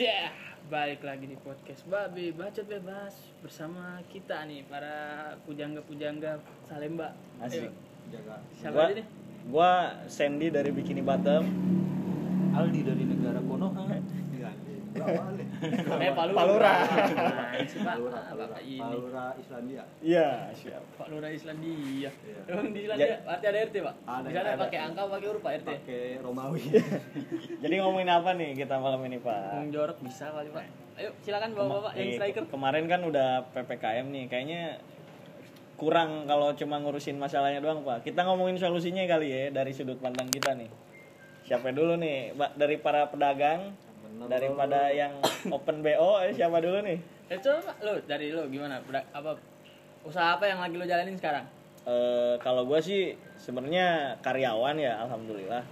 [0.00, 0.32] Cih,
[0.72, 3.12] balik lagi di podcast Babi Bacot Bebas
[3.44, 7.12] bersama kita nih para pujangga-pujangga Salemba.
[7.36, 7.68] Asik.
[7.68, 7.70] Ayo,
[8.08, 9.06] jaga siapa Gua- aja nih?
[9.52, 9.72] Gua
[10.08, 11.44] Sandy dari Bikini Bottom.
[12.56, 13.99] Aldi dari negara Konoha
[15.00, 16.36] Eh, Palura.
[16.36, 16.72] Palura.
[16.72, 18.78] Nah, Pak, Palura, Pak Palura, ini.
[18.78, 20.82] Palura Islandia Iya, siap.
[20.96, 22.10] Pak Lura Islandia.
[22.10, 22.10] Iya.
[22.46, 23.16] Emang di Islandia Ya.
[23.26, 23.94] arti ada RT, Pak?
[24.02, 25.68] Ada, Di sana pakai angka pakai huruf Pak RT.
[25.78, 26.62] pakai Romawi
[27.62, 29.40] Jadi ngomongin apa nih kita malam ini, Pak?
[29.54, 30.64] Ngomong jorok bisa kali, Pak.
[30.96, 32.42] Ayo, silakan Bapak-bapak yang striker.
[32.46, 34.62] Kemarin kan udah PPKM nih, kayaknya
[35.74, 38.04] kurang kalau cuma ngurusin masalahnya doang, Pak.
[38.04, 40.68] Kita ngomongin solusinya kali ya dari sudut pandang kita nih.
[41.40, 42.36] Siapa dulu nih?
[42.36, 43.72] Mbak dari para pedagang
[44.10, 45.12] Bener, daripada yang
[45.56, 46.98] open BO eh, siapa dulu nih?
[47.28, 48.82] Eh, coba lu dari lu gimana?
[49.10, 49.38] Apa
[50.02, 51.46] usaha apa yang lagi lu jalanin sekarang?
[51.82, 53.02] Eh, kalau gue sih
[53.34, 55.64] sebenarnya karyawan ya alhamdulillah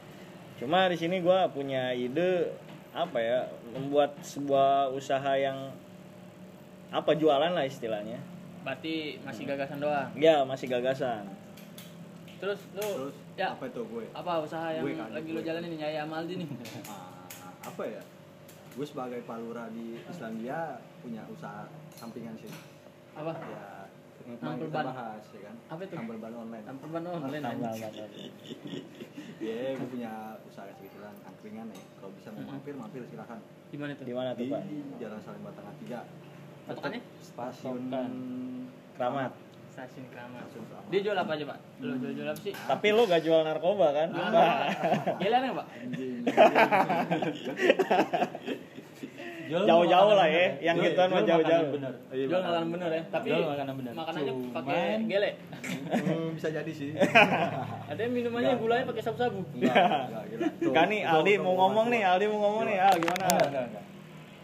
[0.57, 2.51] cuma di sini gue punya ide
[2.91, 3.41] apa ya
[3.71, 5.71] membuat sebuah usaha yang
[6.89, 8.17] apa jualan lah istilahnya
[8.65, 10.09] Berarti masih gagasan doang.
[10.17, 11.29] ya masih gagasan
[12.41, 15.37] Terus lu terus ya apa itu gue apa usaha yang Gue kan, lagi gue.
[15.37, 16.49] lu jalanin nih Nyaya Amaldi nih?
[16.89, 18.01] Ah, apa ya
[18.79, 22.47] gue sebagai Palura di Islandia punya usaha sampingan sih
[23.13, 23.35] Apa?
[23.43, 23.67] ya
[24.39, 24.85] Tampil ban.
[24.87, 25.95] bahas ya kan Apa itu?
[25.97, 27.83] tampil ban online Tampil ban online Tambah, anjing.
[27.83, 28.07] tambah.
[29.43, 30.13] ya gue punya
[30.45, 34.07] usaha kecil-kecilan angkringan nih kalau bisa mau mampir mampir silakan Di mana tuh?
[34.07, 34.63] di mana tuh di pak
[34.97, 37.01] Jalan Salemba Tengah 3 Patokannya?
[37.19, 38.13] stasiun Patokan.
[39.79, 40.43] Stasiun Keramat.
[40.91, 41.59] Dia jual apa aja, Pak?
[41.79, 42.51] Lu jual jual apa sih?
[42.51, 44.59] tapi lu gak jual narkoba kan Jual Pak?
[45.23, 45.67] Gila nih, Pak?
[49.49, 51.73] Jauh-jauh lah ya, yang gituan mah jauh-jauh.
[52.11, 53.93] Iya, Jual makanan bener ya, tapi Jual makanan bener.
[53.95, 55.31] makanannya pakai gele.
[55.89, 56.91] Hmm, bisa jadi sih
[57.95, 59.47] Ada yang minumannya gulanya pakai sabu-sabu.
[59.55, 60.47] Enggak, enggak, gila.
[60.59, 63.65] Tuh, Kan nih Aldi mau ngomong nih Aldi mau ngomong nih Al gimana Enggak, enggak,
[63.71, 63.85] enggak.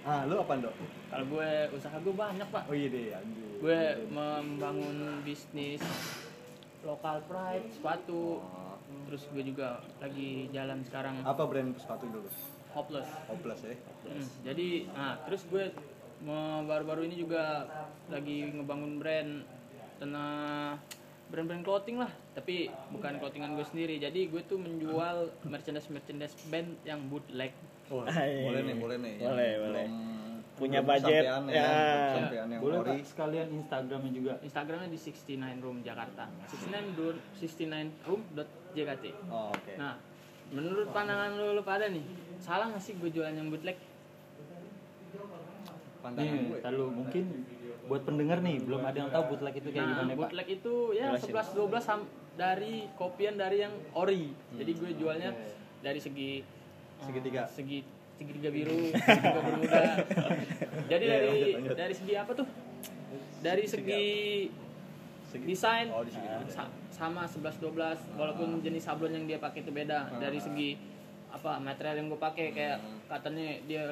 [0.05, 0.75] Ah, lu apa, Dok?
[1.15, 2.63] Kalau gue usaha gue banyak, Pak.
[2.67, 3.07] Oh iya deh.
[3.63, 3.81] Gue
[4.11, 5.79] membangun bisnis
[6.83, 8.43] lokal pride sepatu.
[8.43, 8.75] Oh.
[9.07, 12.27] Terus gue juga lagi jalan sekarang Apa brand sepatu dulu?
[12.75, 13.07] hopeless.
[13.31, 13.79] Hopeless ya.
[14.03, 15.71] Hmm, jadi, nah terus gue
[16.27, 17.71] mau baru-baru ini juga
[18.11, 19.47] lagi ngebangun brand
[20.03, 20.75] tanah
[21.31, 26.75] brand-brand clothing lah tapi bukan clothingan gue sendiri jadi gue tuh menjual merchandise merchandise band
[26.83, 27.55] yang bootleg
[27.93, 29.15] Oh, boleh nih, boleh nih.
[29.21, 29.87] Yang Boleh, boleh.
[30.55, 31.35] Punya belum budget, ya.
[31.35, 32.89] Sampean yang Boleh ori.
[32.93, 34.33] Pak sekalian Instagramnya juga.
[34.39, 38.21] Instagramnya di 69 room Jakarta 69 room 69 room
[38.73, 39.73] jkt Oh, oke.
[39.75, 39.95] nah
[40.47, 42.05] menurut pandangan lu, lu pada nih
[42.39, 43.75] salah nggak sih gue jualan yang bootleg
[46.01, 46.59] Pandangan Nih, gue.
[46.61, 47.25] ntar lu mungkin
[47.85, 50.19] buat pendengar nih belum ada yang tahu bootleg itu kayak nah gimana Pak.
[50.21, 51.33] bootleg itu ya Jelasin.
[51.33, 55.31] 11 12 sam- dari kopian dari yang ori jadi gue jualnya
[55.81, 57.43] dari segi eh, Segitiga.
[57.47, 57.79] segi
[58.15, 59.83] segitiga biru segitiga bermuda.
[60.91, 61.77] Jadi Iya, dari lanjut, lanjut.
[61.77, 62.47] dari segi apa tuh?
[63.41, 64.05] Dari segi
[65.27, 66.07] Segi- desain Oh,
[66.47, 67.75] sa- sama 11 12
[68.15, 70.15] walaupun jenis sablon yang dia pakai itu beda.
[70.17, 70.79] Dari segi
[71.29, 73.83] apa material yang gue pakai kayak katanya dia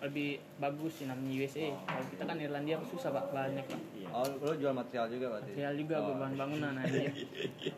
[0.00, 3.80] lebih bagus sih namanya USA kalau kita kan Irlandia susah pak banyak pak.
[4.10, 5.52] Oh, lu jual material juga berarti?
[5.52, 7.00] material juga gue bahan bangunan aja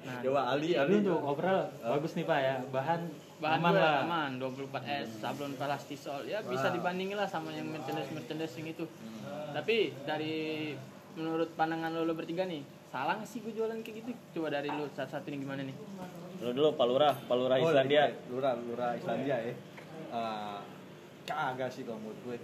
[0.00, 0.92] nah Coba Ali, Ali.
[0.98, 2.54] untuk overall bagus nih Pak ya.
[2.64, 3.00] Bahan
[3.36, 3.94] bahan aman lah.
[4.02, 4.70] aman 24
[5.02, 6.74] s sablon plastisol ya bisa Wow.
[6.74, 8.84] dibandingin lah sama yang merchandise merchandise yang itu.
[9.50, 10.72] Tapi dari
[11.12, 14.10] menurut pandangan lo, lo bertiga nih salah nggak sih gue jualan kayak gitu?
[14.32, 15.74] Coba dari lo satu-satu nih gimana nih?
[16.38, 17.10] Lu dulu Palura.
[17.20, 18.08] Palura Oh, Islandia.
[18.08, 18.30] gue.
[18.30, 19.54] Lurah, Lurah Islandia ya.
[20.08, 20.58] Eh,
[21.24, 22.36] kagak sih kalau menurut gue.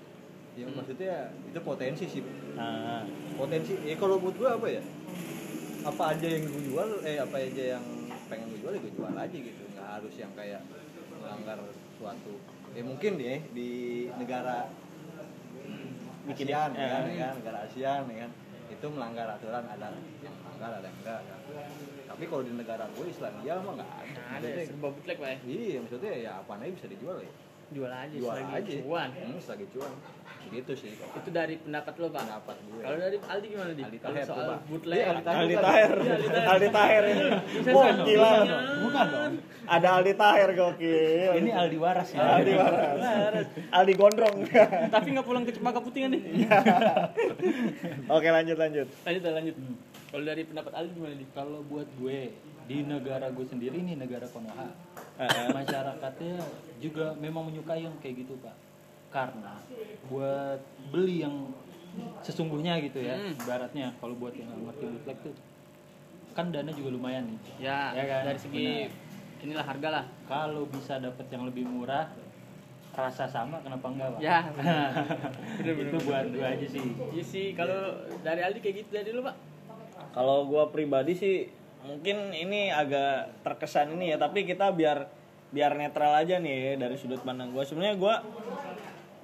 [0.55, 0.75] Ya Hmm.
[0.75, 2.23] maksudnya itu potensi sih.
[2.53, 3.79] nah Potensi.
[3.81, 4.83] Eh kalau menurut gue apa ya?
[5.85, 7.85] Apa aja yang gue jual, eh apa aja yang
[8.27, 9.63] pengen gue jual ya gue jual aja gitu.
[9.71, 10.63] Nggak harus yang kayak
[11.15, 11.59] melanggar
[11.95, 12.35] suatu.
[12.73, 13.71] Ya mungkin deh di
[14.15, 14.67] negara
[16.29, 18.33] ASEAN ya, kan, ya negara ASEAN ya kan
[18.69, 21.39] itu melanggar aturan ada yang melanggar ada yang enggak kan.
[22.05, 25.29] tapi kalau di negara gue Islandia mah nggak ada nah, ada Maksudnya- serba bootleg pak
[25.33, 27.33] ya Iya, maksudnya ya apa aja bisa dijual ya.
[27.71, 28.73] Jual aja Jual selagi aja.
[28.81, 29.93] cuan Hmm, selagi cuan.
[30.49, 30.97] Gitu sih.
[30.97, 32.81] itu dari pendapat lo pak Pendapat gue.
[32.81, 34.57] kalau dari Aldi gimana di Aldi kalau Taher, soal coba.
[34.65, 35.23] bootleg Iya, Aldi
[35.59, 35.93] Taher.
[36.49, 36.69] Aldi.
[36.71, 38.65] Taher Iya, ini wah gila Bukan dong.
[38.81, 39.33] Bukan dong.
[39.69, 42.21] ada Aldi Taher gokil Ini Aldi Waras ya.
[42.35, 44.37] Aldi Waras Aldi Gondrong
[44.89, 46.23] tapi nggak pulang ke Cempaka Putih kan nih
[48.09, 49.57] oke lanjut lanjut lanjut lanjut
[50.09, 52.21] kalau dari pendapat Aldi gimana nih Kalau buat gue
[52.69, 54.69] di negara gue sendiri nih negara Konoha,
[55.17, 55.49] Heeh.
[55.51, 56.37] masyarakatnya
[56.79, 58.53] juga memang menyukai yang kayak gitu Pak.
[59.09, 59.57] Karena
[60.07, 60.61] buat
[60.93, 61.49] beli yang
[62.21, 63.33] sesungguhnya gitu ya, Hmm.
[63.35, 65.35] ibaratnya kalau buat yang ngerti bootleg tuh
[66.37, 67.39] kan dana juga lumayan nih.
[67.59, 68.23] ya, Ya kan?
[68.29, 68.69] dari segi
[69.39, 72.07] inilah harga lah Kalau bisa dapat yang lebih murah,
[72.93, 74.39] rasa sama kenapa enggak pak Ya,
[75.65, 79.37] itu buat gue aja sih Iya sih, kalau dari Aldi kayak gitu dari lu, Pak.
[80.09, 81.47] Kalau gua pribadi sih
[81.83, 85.07] mungkin ini agak terkesan ini ya, tapi kita biar
[85.49, 87.65] biar netral aja nih ya, dari sudut pandang gua.
[87.65, 88.15] Sebenarnya gua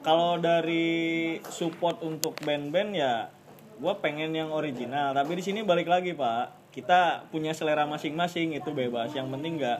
[0.01, 3.33] kalau dari support untuk band-band ya
[3.81, 6.71] gua pengen yang original, tapi di sini balik lagi, Pak.
[6.71, 9.15] Kita punya selera masing-masing itu bebas.
[9.15, 9.79] Yang penting nggak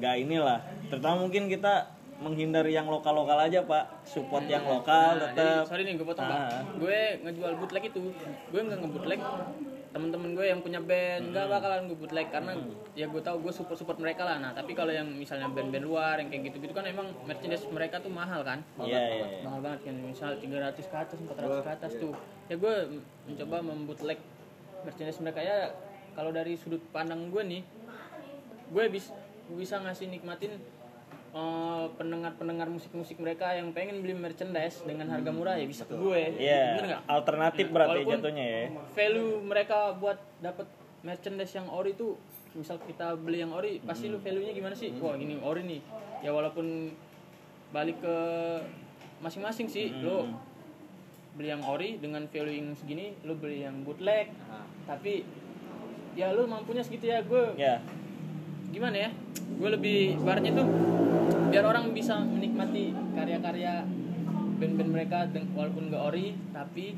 [0.00, 0.58] nggak inilah.
[0.88, 4.04] Terutama mungkin kita menghindari yang lokal-lokal aja, Pak.
[4.04, 5.64] Support yang lokal Nah, tetap.
[5.68, 6.48] sorry nih gue potong Ah.
[6.48, 6.80] Pak.
[6.80, 8.00] Gue ngejual bootleg itu,
[8.52, 9.20] gue nggak nge-bootleg
[9.90, 11.34] temen-temen gue yang punya band.
[11.34, 12.52] Nggak bakalan gue bootleg karena
[12.94, 14.38] ya gue tahu gue support support mereka lah.
[14.38, 17.98] Nah tapi kalau yang misalnya band-band luar yang kayak gitu gitu kan emang merchandise mereka
[17.98, 18.62] tuh mahal kan?
[18.78, 19.40] Iya, iya, iya.
[19.42, 19.94] mahal banget kan.
[19.98, 22.14] Misal 300 ke atas 400 ke atas tuh.
[22.50, 22.74] ya gue
[23.26, 24.18] mencoba membootleg
[24.86, 25.40] merchandise mereka.
[25.42, 25.74] Ya
[26.14, 27.62] kalau dari sudut pandang gue nih
[28.70, 29.10] gue bisa
[29.50, 30.54] bisa ngasih nikmatin
[31.30, 36.22] eh, pendengar-pendengar musik-musik mereka yang pengen beli merchandise dengan harga murah ya bisa ke gue.
[36.36, 37.02] Iya, nggak?
[37.06, 38.62] Alternatif Nah, berarti jatuhnya ya.
[38.92, 40.66] value mereka buat dapat
[41.00, 42.18] merchandise yang ori tuh
[42.50, 44.90] misal kita beli yang ori pasti lu value nya gimana sih?
[44.98, 45.80] Wah gini ori nih.
[46.20, 46.90] Ya walaupun
[47.70, 48.16] balik ke
[49.22, 50.26] masing-masing sih lu
[51.38, 54.34] beli yang ori dengan value yang segini lu beli yang bootleg.
[54.50, 55.22] Nah, tapi
[56.18, 57.78] ya lu mampunya segitu ya gue Ya,
[58.70, 59.10] gimana ya
[59.60, 60.66] gue lebih ibaratnya tuh
[61.50, 63.82] biar orang bisa menikmati karya-karya
[64.60, 65.18] band-band mereka
[65.56, 66.94] walaupun gak ori tapi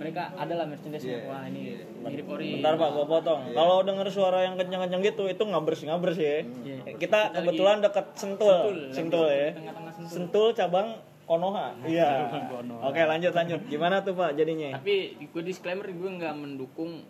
[0.00, 3.52] mereka adalah merchandise Iya, wah ini mirip ori bentar Pak, gua potong.
[3.52, 6.40] Kalau denger suara yang kencang-kencang gitu, itu ngabers-ngabers ya.
[6.64, 6.96] Iya.
[6.96, 9.48] Kita Kita kebetulan deket Sentul, Sentul, Sentul ya.
[9.52, 10.08] di tengah-tengah Sentul.
[10.16, 10.88] Sentul cabang
[11.28, 11.76] Konoha.
[11.84, 12.32] Iya.
[12.48, 12.80] Konoha.
[12.88, 13.60] Oke, lanjut lanjut.
[13.68, 14.80] Gimana tuh Pak jadinya?
[14.80, 17.04] tapi gue disclaimer gue nggak mendukung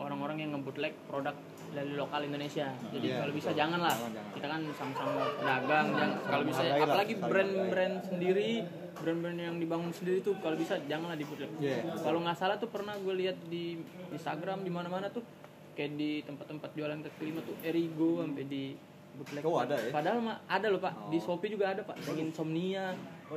[0.00, 1.36] orang-orang yang nge-bootleg produk
[1.70, 3.60] dari lokal Indonesia jadi Iya, kalau bisa betul.
[3.60, 4.32] jangan lah Jangan, jangan.
[4.32, 8.50] kita kan sama-sama dagang jangan kalau bisa apalagi brand-brand sendiri
[8.92, 11.78] brand-brand yang dibangun sendiri tuh kalau bisa janganlah di bootleg Iya.
[11.96, 13.78] kalau nggak salah tuh pernah gue lihat di
[14.10, 15.22] Instagram di mana-mana tuh
[15.72, 18.64] kayak di tempat-tempat jualan kaki lima tuh Erigo sampai di
[19.20, 19.92] bootleg Oh, ada ya?
[19.92, 20.92] padahal mah ada loh pak.
[21.06, 22.00] Di Shopee juga ada pak.
[22.02, 22.96] Yang insomnia.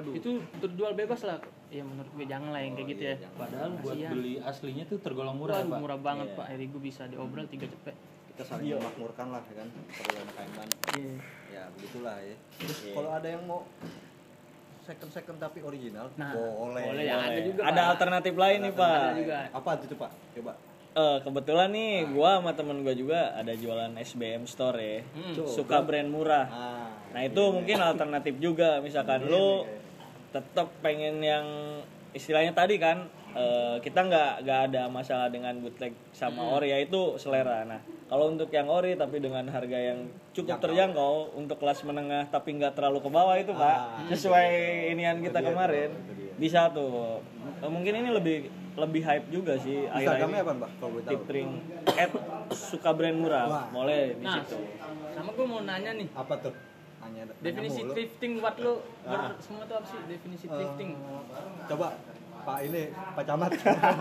[0.10, 1.44] Itu terjual bebas lah.
[1.68, 3.16] Ya menurut gue jangan lah yang kayak gitu ya.
[3.34, 4.12] padahal buat Kasihan.
[4.14, 5.80] beli aslinya tuh tergolong murah Waduh, pak.
[5.80, 6.46] murah banget pak.
[6.50, 7.94] Erigo bisa diobral tiga cepet.
[8.26, 9.68] Kita saling memakmurkan lah ya kan?
[9.90, 11.14] Perlu anak kaiman Iya.
[11.52, 12.36] ya begitulah ya.
[12.58, 12.94] Terus Iya.
[12.94, 13.62] kalau ada yang mau
[14.80, 16.84] second second tapi original Nah, boleh.
[16.84, 17.04] boleh.
[17.04, 17.92] Ya ada juga Ada Pak.
[17.94, 18.98] alternatif lain nih Pak.
[19.00, 19.38] Ada juga.
[19.50, 20.12] apa itu pak?
[20.34, 20.54] Coba
[20.94, 25.00] Eh, kebetulan nih gua sama temen gua juga ada jualan SBM store ya.
[25.18, 25.34] Hmm.
[25.50, 26.46] Suka brand murah.
[26.46, 29.66] ah Nah itu mungkin alternatif juga misalkan lu
[30.30, 31.46] tetap pengen yang
[32.14, 37.18] istilahnya tadi kan eh, kita nggak nggak ada masalah dengan bootleg sama ori ya itu
[37.18, 37.66] selera.
[37.66, 40.06] Nah kalau untuk yang ori tapi dengan harga yang
[40.38, 44.50] cukup terjangkau untuk kelas menengah tapi nggak terlalu ke bawah itu pak sesuai
[44.94, 45.90] inian kita kemarin
[46.38, 47.18] bisa tuh
[47.64, 48.38] Eh, mungkin ini lebih
[48.76, 51.14] lebih hype juga sih Instagramnya apa mbak kalau boleh tahu.
[51.14, 51.50] tipring
[51.94, 52.12] at
[52.52, 53.46] suka brand murah.
[53.46, 53.66] Wah.
[53.70, 54.58] boleh di Nah, situ.
[55.12, 56.08] sama gue mau nanya nih.
[56.12, 56.54] Apa tuh?
[57.00, 57.94] Nanya, nanya definisi mulu.
[57.94, 58.74] thrifting buat lo
[59.04, 60.90] ber- semua tuh apa sih definisi thrifting?
[61.66, 61.88] coba
[62.40, 63.52] pak ini pak camat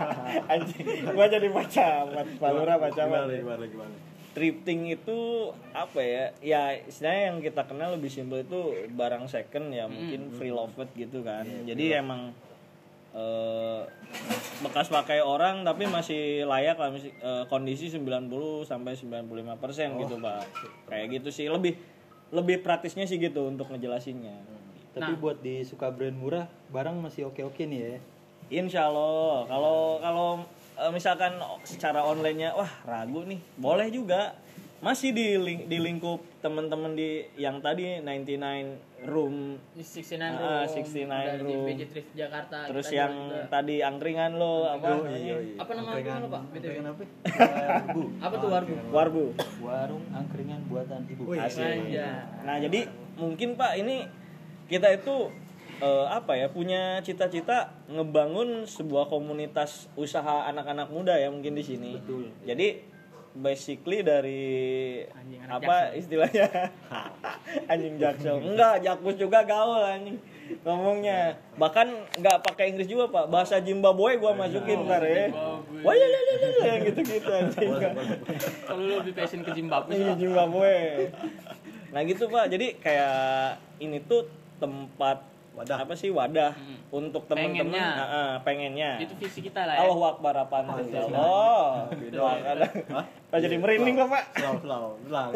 [0.51, 3.39] Anjing, gua jadi baca buat Pak Lurah baca gimana banget.
[3.39, 3.95] gimana gimana?
[4.33, 5.19] Thrifting itu
[5.71, 6.25] apa ya?
[6.41, 8.59] Ya istilahnya yang kita kenal lebih simpel itu
[8.89, 11.45] barang second ya mungkin free loved gitu kan.
[11.61, 12.33] Jadi emang
[13.13, 13.81] eh,
[14.59, 18.29] bekas pakai orang tapi masih layak lah masih, eh, kondisi 90
[18.63, 20.43] sampai 95% persen gitu, Pak.
[20.87, 21.45] Kayak gitu sih.
[21.45, 21.77] Lebih
[22.29, 24.33] lebih praktisnya sih gitu untuk ngejelasinnya.
[24.93, 27.97] tapi buat di suka brand murah barang masih oke oke nih ya?
[28.55, 29.41] Insya Allah.
[29.47, 30.29] Kalau kalau
[30.75, 33.41] eh, misalkan secara onlinenya wah ragu nih.
[33.55, 34.37] Boleh juga.
[34.79, 39.35] Masih di ling- di lingkup teman-teman di yang tadi 99 room.
[39.75, 40.49] Ini 69 room.
[40.49, 41.65] Ah, 69 dari room.
[41.67, 43.47] BJ Thrift Jakarta terus kita yang juga.
[43.51, 44.87] tadi angkringan lo apa?
[45.59, 46.41] Apa nama angkringan lo pak?
[46.53, 47.03] BTW kenapa
[47.95, 48.33] bu apa?
[48.39, 48.73] Tuh warbu?
[48.91, 49.25] Warbu.
[49.63, 51.21] Warung angkringan buatan ibu.
[51.27, 51.39] Wih.
[51.39, 51.63] Asik.
[51.63, 52.27] Aja.
[52.43, 52.87] nah jadi
[53.19, 54.07] mungkin pak ini
[54.71, 55.29] kita itu
[55.83, 61.91] eh, apa ya punya cita-cita ngebangun sebuah komunitas usaha anak-anak muda ya mungkin di sini.
[62.47, 62.92] Jadi
[63.33, 64.45] basically dari
[65.09, 66.47] Anjing, anak apa istilahnya?
[67.71, 68.37] Anjing jaksel.
[68.39, 70.17] Enggak jakpus juga gaul anjing.
[70.61, 71.41] Ngomongnya.
[71.57, 71.87] Bahkan
[72.21, 73.25] nggak pakai Inggris juga pak.
[73.33, 75.33] Bahasa Zimbabwe gua masukin ntar ya.
[75.81, 77.69] Wah ya ya ya ya, ya gitu gitu anjing.
[78.69, 80.19] Kalau lo lebih passion ke Zimbabwe sih Iya Pak.
[80.21, 80.75] Zimbabwe.
[81.93, 84.25] Nah gitu pak, jadi kayak ini tuh
[84.57, 85.77] tempat Wadah.
[85.79, 86.77] apa sih wadah Hmm.
[86.91, 87.87] untuk teman-teman Pengennya.
[87.93, 88.91] Ah, ah, pengennya.
[88.97, 90.81] itu visi kita lah ya Allahu Akbar apa tuh?
[90.89, 91.87] Allah.
[92.13, 92.57] Doakan.
[93.29, 94.23] Pak jadi merinding kok pak.
[94.59, 95.29] slow slow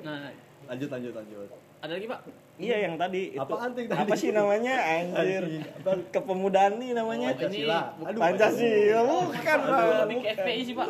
[0.00, 0.30] nah
[0.64, 1.48] lanjut lanjut lanjut
[1.84, 2.20] ada lagi pak
[2.54, 3.42] Iya yang tadi itu.
[3.42, 4.14] Apaan tuh yang Apa tadi?
[4.16, 4.78] sih namanya?
[4.78, 5.42] Anjir.
[6.08, 7.34] Kepemudaan nih namanya.
[7.34, 7.80] Pancasila.
[7.90, 9.82] Ini Aduh, Pancasila bukan, Pak.
[9.98, 10.86] lebih ke FPI sih pak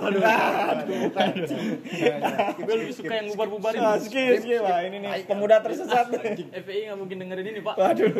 [1.25, 4.79] Jangan, gue lebih suka yang bubar-bubarin Ah, skip, skip, Pak.
[4.85, 6.07] Ini nih pemuda tersesat.
[6.53, 8.13] FPI nggak mungkin dengerin ini pak Waduh.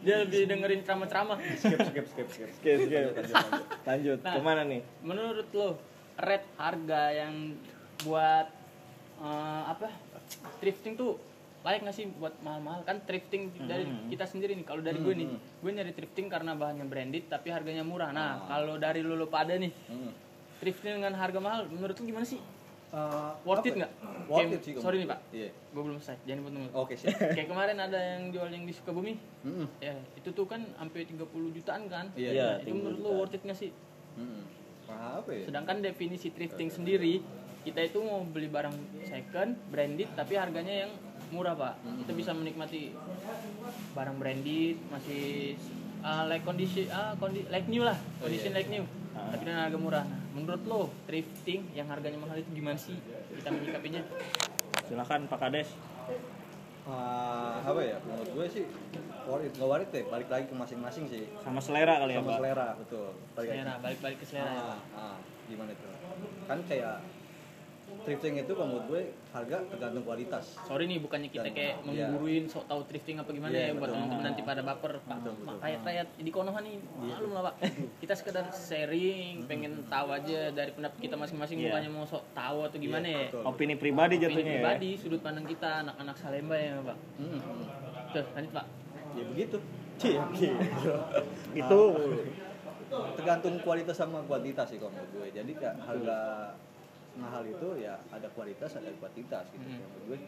[0.00, 3.12] dia lebih dengerin ceramah-ceramah skip skip skip skip Skip, skip.
[3.84, 4.18] Lanjut.
[4.18, 4.32] Nah.
[4.32, 4.80] Ke mana nih?
[5.00, 5.76] menurut lo
[6.14, 7.52] rate harga yang
[8.00, 8.48] buat
[9.18, 9.92] eh, apa
[10.58, 11.20] thrifting tuh
[11.62, 12.82] layak nggak sih buat mahal-mahal?
[12.82, 14.64] Kan thrifting dari kita sendiri nih.
[14.64, 18.10] Kalau dari gue nih gue nyari thrifting karena bahannya branded tapi harganya murah.
[18.10, 20.10] Nah kalau dari lo pada nih Hmm.
[20.58, 22.42] thrifting dengan harga mahal menurut lo gimana sih?
[22.92, 23.78] Eh, worth apa it ya?
[23.80, 23.92] nggak?
[24.22, 25.18] Worth Kayak- it sih sorry nih pak.
[25.32, 25.48] Iya.
[25.72, 26.72] Gue belum selesai jangan dipotong dulu.
[26.76, 27.16] oke siap.
[27.32, 29.14] Kayak kemarin ada yang jual yang di Sukabumi.
[29.42, 29.66] Mm-mm.
[29.78, 32.06] ya itu tuh kan sampai 30 jutaan kan?
[32.12, 33.70] Iya, iya, Nah, itu 30 menurut lo worth it nggak sih?
[34.88, 35.44] Apa ya?
[35.48, 37.24] Sedangkan definisi thrifting sendiri,
[37.62, 40.92] kita itu mau beli barang second, branded, tapi harganya yang
[41.32, 41.74] murah pak.
[42.04, 42.92] Kita bisa menikmati
[43.90, 45.56] barang branded, masih
[46.00, 49.28] uh, like kondisi, ah kondi, like new lah, condition like new, Ah.
[49.28, 50.04] tapi dengan harga murah.
[50.04, 52.96] Nah, menurut lo thrifting yang harganya mahal itu gimana sih
[53.32, 54.00] kita menyikapinya?
[54.84, 55.68] Silakan Pak Kades.
[56.82, 58.64] Ah, apa ya menurut gue sih
[59.22, 62.20] worth it nggak worth it deh balik lagi ke masing-masing sih Sama selera kali ya,
[62.20, 63.06] sama selera betul
[63.38, 63.60] balik lagi.
[63.62, 64.50] Selera, balik-balik ke selera.
[64.50, 65.86] ya, ah, ah, gimana itu
[66.42, 66.96] kan kayak
[68.02, 72.06] thrifting itu kalau menurut gue harga tergantung kualitas Sorry nih bukannya kita Dan- kayak iya.
[72.06, 75.16] mengguruin sok tahu thrifting apa gimana Iya, ya buat teman-teman nanti pada baper Pak.
[75.16, 75.56] Betul, betul.
[75.58, 77.54] rakyat-rakyat di Konoha nih malum lah Pak.
[77.98, 81.66] Kita sekedar sharing, pengen tahu aja dari pendapat kita masing-masing Iya.
[81.68, 83.26] bukannya mau sok tahu atau gimana Iya, ya.
[83.28, 83.42] betul.
[83.44, 84.56] Opini pribadi Opini jatuhnya ya.
[84.58, 86.96] pribadi, sudut pandang kita anak-anak Salemba ya Pak.
[87.16, 87.38] Hmm,
[88.10, 88.66] Tuh, lanjut Pak.
[89.12, 89.56] ya begitu
[89.94, 90.52] Cie, gitu.
[91.60, 91.80] Itu
[93.14, 96.18] tergantung kualitas sama kuantitas sih kalau menurut gue jadi kayak harga
[97.14, 99.78] mahal itu ya ada kualitas ada kuantitas gitu Hmm.
[99.78, 100.18] Menurut gue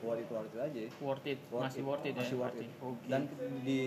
[0.00, 1.86] worth it worth it aja Worth it, Worth masih it.
[1.86, 2.40] worth it masih ya.
[2.40, 2.68] worth it.
[3.04, 3.22] Dan
[3.62, 3.80] di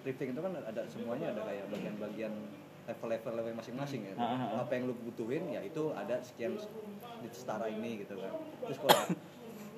[0.00, 2.32] thrifting itu kan ada semuanya ada kayak bagian-bagian
[2.86, 4.62] level-level level masing-masing ya Ah, ah, ah.
[4.62, 6.54] apa yang lu butuhin ya itu ada sekian
[7.18, 8.30] di setara ini gitu kan
[8.62, 9.00] terus kalau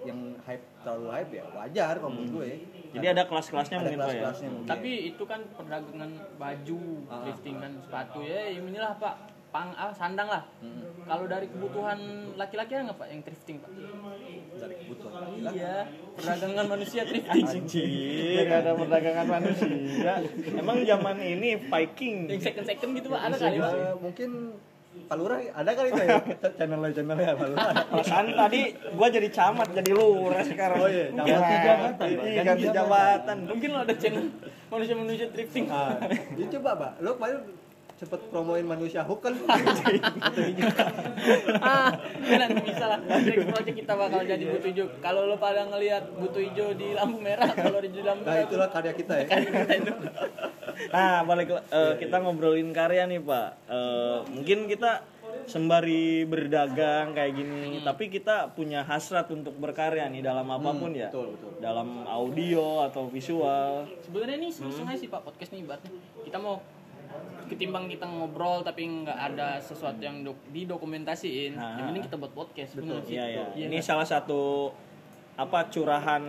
[0.01, 2.51] yang hype terlalu hype ya wajar kalau menurut gue
[2.89, 4.33] Jadi ada kelas-kelasnya ada mungkin, Pak, ya?
[4.49, 4.65] mungkin.
[4.65, 7.21] Tapi itu kan perdagangan baju, Ah.
[7.23, 9.15] thrifting kan sepatu ya, ya inilah Pak.
[9.49, 10.45] Pang ah, sandang lah.
[10.61, 11.09] Mm-mm.
[11.09, 11.99] Kalau dari kebutuhan
[12.37, 13.71] laki-laki ada nggak Pak yang thrifting Pak?
[14.59, 15.77] dari kebutuhan laki-laki Iya,
[16.19, 17.45] perdagangan manusia thrifting.
[17.49, 20.13] Anjir, ada perdagangan manusia.
[20.53, 22.17] Emang zaman ini Viking.
[22.29, 23.73] yang second second gitu Pak ada kali Pak?
[23.73, 24.31] Eh, mungkin
[25.09, 26.19] Palura ada kali itu ya
[26.59, 27.71] channelnya channelnya Palura.
[27.89, 28.61] Perasaan tadi
[28.93, 30.79] gua jadi camat, jadi lurah sekarang.
[30.83, 31.63] Oh, iya, ganti camat.
[31.65, 32.25] jabatan, Pak.
[32.27, 33.37] Iya, ganti jabatan.
[33.49, 34.25] Mungkin lo ada channel
[34.69, 35.65] manusia-manusia thrifting.
[35.73, 35.97] Ah,
[36.37, 37.41] ya coba pak, lo kemarin
[37.99, 39.35] cepet promoin manusia hook kan?
[41.67, 41.91] ah,
[42.23, 42.99] ya nanti bisa lah.
[43.03, 44.87] Next project kita bakal jadi butuh hijau.
[45.03, 48.69] Kalau lo pada ngelihat butuh hijau di lampu merah, kalau di lampu Nah merah itulah
[48.71, 49.27] karya kita ya.
[50.95, 53.51] Nah, balik eh, kita ngobrolin karya nih, Pak.
[53.67, 55.03] Eh, mungkin kita
[55.51, 61.11] sembari berdagang kayak gini, tapi kita punya hasrat untuk berkarya nih dalam apa pun ya.
[61.11, 61.51] betul, betul.
[61.59, 63.91] Dalam audio atau visual.
[64.07, 65.91] Sebenarnya ini sesuai sih Pak podcast nih ibaratnya.
[66.23, 66.63] Kita mau
[67.47, 71.77] ketimbang kita ngobrol tapi nggak ada sesuatu yang dok didokumentasiin, Nah.
[71.77, 72.71] yang penting kita buat podcast.
[72.75, 73.45] Betul Iya, ya.
[73.53, 73.85] Iya Ini nggak?
[73.85, 74.73] salah satu
[75.35, 76.21] apa curahan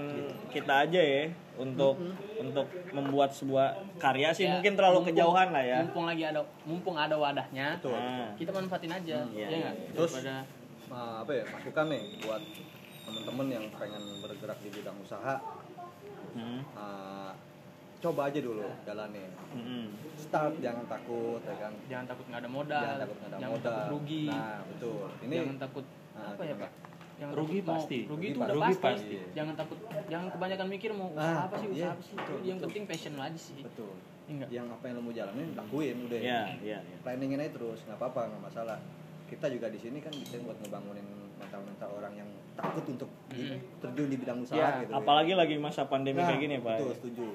[0.47, 1.25] kita aja ya
[1.57, 1.97] untuk
[2.37, 3.67] untuk membuat sebuah
[3.97, 5.79] karya sih Ya, mungkin terlalu mumpung- kejauhan lah ya.
[5.81, 7.93] Mumpung lagi ada mumpung ada wadahnya, Betul.
[7.93, 9.17] Nah, kita manfaatin aja.
[9.27, 9.75] iya, ya nggak?
[9.93, 10.35] Terus- Daripada
[10.89, 12.41] Nah, apa ya masukan nih buat
[13.03, 15.37] temen-temen yang pengen bergerak di bidang usaha,
[16.31, 17.33] hmm, ah,
[17.99, 19.27] coba aja dulu jalannya.
[19.51, 19.85] hmm.
[20.15, 21.73] Start jangan takut ya kan.
[21.85, 23.67] jangan takut nggak ada modal, Jangan takut nggak ada jangan modal.
[23.69, 25.03] takut rugi, Nah betul.
[25.21, 26.55] Ini jangan takut Nah, apa ya?
[26.57, 26.71] Pak?
[27.17, 27.97] Yang Rugi takut mau- pasti.
[28.01, 28.83] Rugi Rugi itu udah rugi pasti.
[28.85, 29.17] pasti.
[29.33, 32.15] Jangan takut, jangan kebanyakan mikir mau usaha Nah, apa sih, usaha iya, apa sih.
[32.15, 32.65] betul, Yang betul.
[32.65, 33.59] penting passion lo aja sih.
[33.61, 33.91] betul.
[34.29, 34.47] Enggak.
[34.49, 36.19] Yang apa yang lo mau jalanin lakuin udah.
[36.19, 36.97] Iya, iya, iya.
[37.01, 38.77] Planningin aja terus nggak apa-apa nggak masalah.
[39.25, 43.55] Kita juga di sini kan bisa buat ngebangunin mental-mental orang yang takut untuk Mm.
[43.79, 44.91] terjun di bidang usaha Ya, gitu.
[44.91, 46.77] Apalagi lagi masa pandemi Nah, kayak gini, Pak.
[46.77, 47.27] Betul, setuju.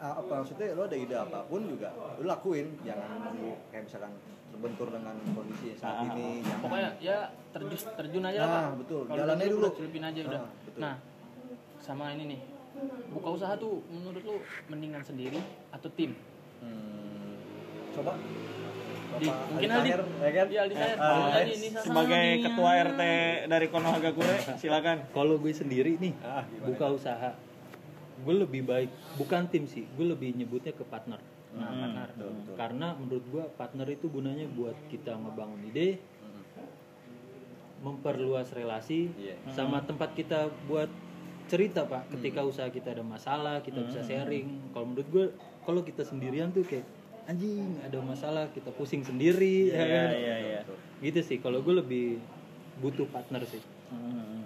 [0.00, 4.12] Ah, apa maksudnya lo ada ide apa pun juga lo lakuin jangan nunggu kayak misalkan
[4.50, 7.16] terbentur dengan kondisi Ah, saat ini jangan Pokoknya ya
[7.50, 8.74] terjun terjun aja lah Nah, Pak.
[8.80, 9.02] betul.
[9.04, 9.62] Kalau Jalannya terjun dulu.
[9.62, 10.40] udah celupin aja udah.
[10.40, 10.80] Ah, betul.
[10.80, 10.94] Nah,
[11.78, 12.40] sama ini nih.
[13.10, 15.36] Buka usaha tuh menurut lu mendingan sendiri
[15.68, 16.16] atau tim?
[16.60, 17.36] Hmm,
[17.92, 18.16] coba
[19.10, 19.98] Di, Bapak mungkin Aldi ya
[20.30, 20.46] kan?
[20.46, 20.74] Iya, Aldi.
[20.78, 20.86] Ah,
[21.34, 23.02] Aldi, eh, ini Sebagai ketua RT
[23.46, 24.96] dari Konohagakure, silakan.
[25.10, 27.34] Kalau gue sendiri nih Ah, buka usaha,
[28.20, 31.18] gue lebih baik bukan tim sih, gue lebih nyebutnya ke partner.
[31.50, 31.80] Nah, Hmm.
[31.82, 32.08] partner.
[32.12, 32.54] Betul, betul.
[32.54, 36.42] Karena menurut gue partner itu gunanya buat kita ngebangun ide, Hmm.
[37.80, 39.34] memperluas relasi Iya.
[39.48, 40.88] sama tempat kita buat
[41.46, 45.26] cerita pak ketika usaha kita ada masalah kita bisa sharing kalau menurut gue
[45.60, 46.86] kalau kita sendirian tuh kayak
[47.26, 50.08] anjing ada masalah kita pusing sendiri ya Iya, kan?
[50.14, 50.60] iya, iya.
[51.00, 52.22] gitu sih kalau gue lebih
[52.78, 53.58] butuh partner sih
[53.88, 54.39] Hmm.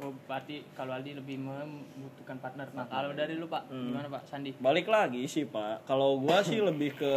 [0.00, 2.72] Oh, berarti kalau Aldi lebih membutuhkan partner.
[2.72, 4.56] Nah, kalau dari lu Pak, gimana Pak Sandi?
[4.56, 5.84] Balik lagi sih Pak.
[5.84, 7.12] Kalau gua sih lebih ke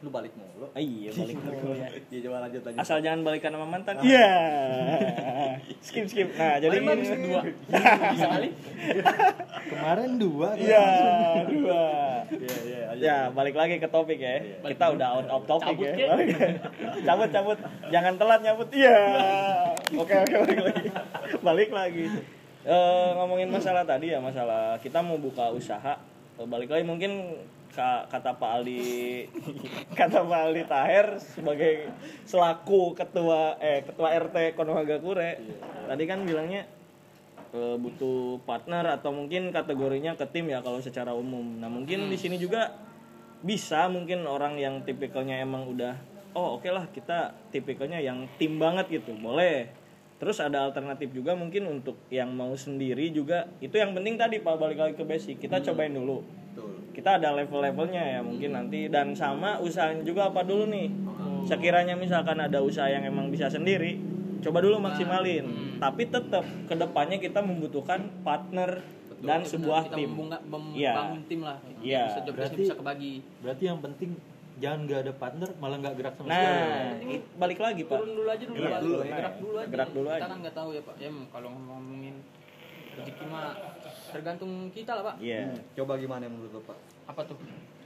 [0.00, 0.64] Lu balik mulu.
[0.70, 2.00] Ah, iya balik lagi.
[2.08, 2.80] Iya coba lanjut lanjut.
[2.80, 4.00] Asal jangan balikan sama mantan.
[4.00, 4.28] Iya.
[5.80, 6.28] skip skip.
[6.32, 7.40] Nah, jadi Paling bagus ini- dua.
[8.12, 8.48] Bisa kali?
[9.62, 10.58] kemarin dua kan?
[10.58, 10.86] Iya,
[11.46, 11.82] dua.
[12.30, 12.80] Iya iya.
[12.96, 14.40] Ya, balik lagi ke topik ya.
[14.62, 16.06] Kita udah out of topic Cabut, ya.
[16.10, 16.28] Balik.
[17.02, 17.58] cabut, cabut.
[17.88, 18.68] Jangan telat nyabut.
[18.70, 18.98] Iya.
[19.94, 20.88] Oke, oke, balik lagi.
[21.40, 22.04] Balik lagi.
[22.60, 25.96] Eh, ngomongin masalah tadi ya, masalah kita mau buka usaha.
[26.36, 27.36] Balik lagi mungkin
[27.72, 28.82] kata Pak Aldi
[29.98, 31.88] kata Pak Aldi Taher sebagai
[32.26, 35.38] selaku ketua eh ketua RT Konohagakure
[35.86, 36.66] tadi kan bilangnya
[37.54, 41.62] eh, butuh partner atau mungkin kategorinya ke tim ya kalau secara umum.
[41.62, 42.74] Nah mungkin di sini juga
[43.40, 45.96] bisa mungkin orang yang tipikalnya emang udah
[46.36, 49.70] oh oke lah kita tipikalnya yang tim banget gitu boleh.
[50.20, 54.60] Terus ada alternatif juga mungkin untuk yang mau sendiri juga itu yang penting tadi pak
[54.60, 56.20] balik lagi ke basic kita cobain dulu.
[56.52, 56.79] Betul.
[56.90, 60.90] Kita ada level-levelnya ya mungkin nanti dan sama usahanya juga apa dulu nih.
[61.42, 63.96] Sekiranya misalkan ada usaha yang emang bisa sendiri,
[64.40, 65.46] coba dulu maksimalin.
[65.78, 68.82] Tapi tetap ke depannya kita membutuhkan partner
[69.18, 70.08] dan sebuah kita tim.
[70.10, 70.92] membunga- mem- Iya.
[70.94, 71.56] bangun tim lah.
[71.78, 72.04] Iya.
[72.10, 73.14] Bisa Berarti- bisa kebagi.
[73.38, 74.10] berarti yang penting
[74.56, 77.96] jangan nggak ada partner malah nggak gerak sama sekali Nah, i- balik lagi pak.
[77.96, 79.32] Turun dulu aja dulu, Gerak dulu, gerak nah.
[79.38, 79.68] dulu aja.
[79.68, 80.26] Gerak dulu kita aja.
[80.26, 80.94] kan nggak tahu ya Pak.
[80.96, 82.14] Ya kalau ngomongin
[82.90, 83.52] rezeki mah
[84.10, 85.16] tergantung kita lah Pak.
[85.18, 85.54] Iya.
[85.74, 86.78] Coba gimana menurut lo Pak?
[87.06, 87.38] Apa tuh?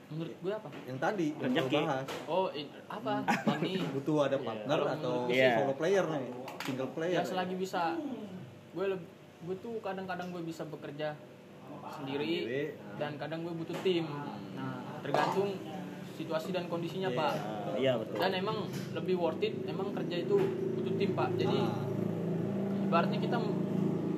[0.07, 0.69] Menurut gue apa?
[0.85, 2.07] Yang tadi yang bahas.
[2.27, 3.15] Oh, i- apa?
[3.59, 6.25] Ini Butuh ada partner Kalau atau sih- solo player nih,
[6.61, 7.15] single player.
[7.15, 7.97] ya selagi bisa
[8.71, 11.13] gue leb- gue tuh kadang-kadang gue bisa bekerja
[11.91, 12.63] sendiri Sendiri,
[12.97, 14.09] dan kadang gue butuh tim.
[14.55, 15.53] Nah, tergantung
[16.15, 17.19] situasi dan kondisinya Iya.
[17.19, 17.33] Pak.
[17.35, 18.17] Nah, iya betul.
[18.17, 18.57] Dan emang
[18.93, 20.37] lebih worth it, emang kerja itu
[20.75, 21.29] butuh tim Pak.
[21.35, 21.75] Jadi Ah.
[22.85, 23.37] ibaratnya kita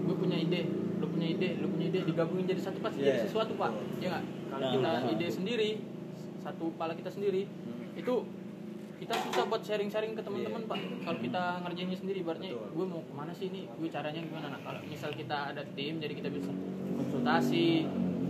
[0.04, 0.62] gue punya ide,
[1.16, 3.70] punya ide, lu punya ide digabungin jadi satu pasti jadi Iya, sesuatu Pak.
[3.72, 3.98] betul.
[3.98, 4.24] Ya nggak?
[4.46, 5.10] Kalau Nah, kita nah.
[5.10, 5.70] ide sendiri,
[6.38, 7.96] satu kepala kita sendiri, Hmm.
[7.96, 8.14] itu
[8.96, 10.78] kita susah buat sharing-sharing ke teman-teman Pak.
[11.02, 12.58] Kalau kita ngerjainnya sendiri, ibaratnya Iya.
[12.58, 12.72] Betul.
[12.74, 14.46] gue mau ke mana sih ini, gue caranya gimana?
[14.50, 16.52] Nah, kalau misal kita ada tim, jadi kita bisa
[16.94, 17.84] konsultasi,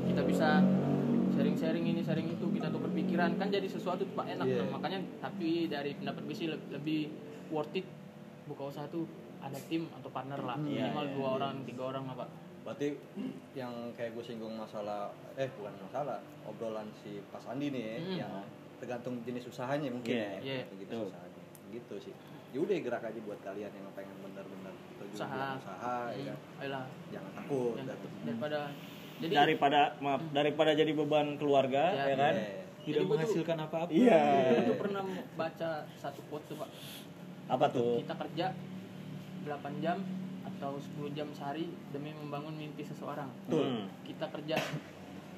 [0.07, 0.49] kita bisa
[1.33, 4.47] sharing-sharing ini, sharing itu, kita tukar pikiran kan jadi sesuatu tuh, Pak enak.
[4.47, 4.59] Iya.
[4.61, 7.11] Nah, makanya tapi dari pendapat gue sih le- lebih
[7.49, 7.87] worth it
[8.45, 9.07] buka usaha tuh
[9.39, 10.67] ada tim atau partner lah Hmm.
[10.67, 12.29] minimal Iya, iya, dua orang tiga orang lah pak
[12.67, 12.99] Berarti
[13.55, 18.17] yang kayak gue singgung masalah eh bukan masalah obrolan si Pas Andi nih ya, Hmm.
[18.19, 18.33] yang
[18.77, 21.07] tergantung jenis usahanya mungkin Iya, ya, iya, jenis betul.
[21.07, 21.43] usahanya.
[21.71, 22.15] Gitu sih.
[22.51, 25.55] Ya udah gerak aja buat kalian yang pengen bener-bener terjun Usaha.
[25.57, 26.35] usaha ya.
[26.35, 27.73] Hmm, ayolah Jangan takut.
[27.77, 27.89] Dan-
[28.27, 28.61] daripada
[29.17, 32.05] jadi daripada maaf daripada jadi beban keluarga Ya.
[32.05, 32.35] ya kan.
[32.35, 32.67] Iya.
[32.85, 34.23] tidak Jadi menghasilkan apa-apa Iya.
[34.49, 35.03] gue tuh pernah
[35.35, 36.71] baca satu quote tuh pak
[37.49, 37.99] Apa tuh?
[37.99, 38.47] kita kerja
[39.45, 39.99] 8 jam
[40.57, 43.29] atau 10 jam sehari demi membangun mimpi seseorang.
[43.47, 43.85] Hmm.
[44.03, 44.57] kita kerja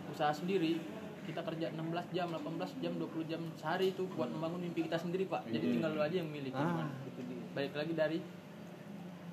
[0.09, 0.78] usaha sendiri
[1.22, 5.26] kita kerja 16 jam 18 jam 20 jam sehari itu buat membangun mimpi kita sendiri
[5.26, 5.44] pak.
[5.44, 5.72] Jadi Iya.
[5.76, 6.50] tinggal lu aja yang milih.
[6.50, 6.92] Ah, gimana.
[7.04, 7.42] itu dia.
[7.52, 8.18] balik lagi dari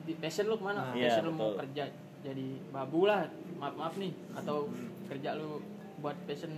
[0.04, 0.92] di passion lu ke mana?
[0.92, 1.60] Iya, passion lu mau betul.
[1.64, 1.84] kerja
[2.20, 3.30] jadi babu lah.
[3.56, 4.12] Maaf maaf nih.
[4.36, 4.68] Atau
[5.08, 5.64] kerja lu
[5.96, 6.52] buat passion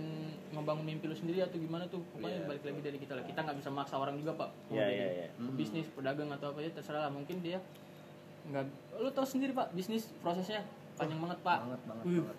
[0.50, 2.02] ngebangun mimpi lu sendiri atau gimana tuh?
[2.10, 3.22] Pokoknya Iya, balik lagi dari kita lah.
[3.22, 4.50] Kita nggak bisa maksa orang juga pak.
[4.66, 5.28] Mau Iya, jadi iya, iya.
[5.54, 7.12] bisnis pedagang atau apa ya terserah lah.
[7.14, 7.62] Mungkin dia
[8.44, 8.64] nggak
[8.96, 10.62] lu tahu sendiri pak bisnis prosesnya
[10.94, 12.36] panjang banget pak Banget banget Wih, banget.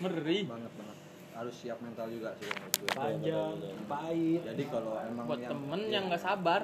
[0.00, 0.96] ngeri Banget banget.
[1.30, 2.48] Harus siap mental juga sih
[2.90, 3.54] panjang
[3.86, 5.92] pahit Jadi kalau emang buat yang temen iya.
[5.92, 6.62] yang nggak sabar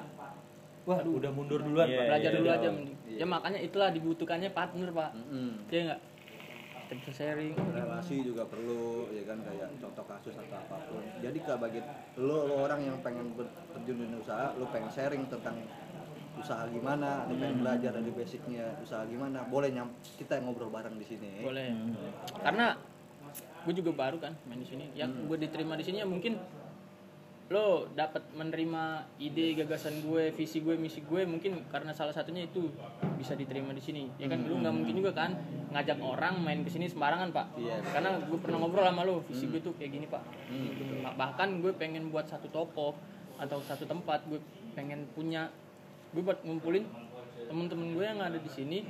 [0.83, 2.05] wah udah mundur duluan Iya, Pak.
[2.07, 2.55] belajar iya, dulu iya.
[2.55, 2.97] aja mending.
[3.05, 3.17] Iya.
[3.17, 5.49] ya makanya itulah dibutuhkannya partner pak Mm-mm.
[5.67, 6.01] dia nggak
[6.79, 11.35] kita bisa sharing relasi juga perlu ya kan kayak contoh kasus atau apa pun jadi
[11.35, 11.79] ke bagi
[12.15, 13.35] lo, lo orang yang pengen
[13.67, 15.59] terjun di usaha lo pengen sharing tentang
[16.37, 21.05] usaha gimana lo pengen belajar dari basicnya usaha gimana boleh nyam kita ngobrol bareng di
[21.05, 21.41] sini.
[21.41, 21.73] Boleh.
[22.41, 22.77] Karena
[23.67, 24.93] gue juga baru kan main di sini.
[24.93, 26.39] Yang gue diterima di sini ya mungkin
[27.47, 32.67] lo dapat menerima ide gagasan gue visi gue misi gue mungkin karena salah satunya itu
[33.15, 34.03] bisa diterima di sini.
[34.19, 35.31] Ya kan lu nggak mungkin juga kan
[35.71, 37.55] ngajak orang main ke sini sembarangan pak.
[37.55, 37.79] Iya.
[37.95, 40.23] karena gue pernah ngobrol sama lo visi gue tuh kayak gini pak.
[41.07, 42.99] Bah- bahkan gue pengen buat satu toko
[43.39, 44.43] atau satu tempat gue
[44.75, 45.47] pengen punya
[46.11, 46.85] gue buat ngumpulin
[47.47, 48.83] temen-temen gue yang ada di sini.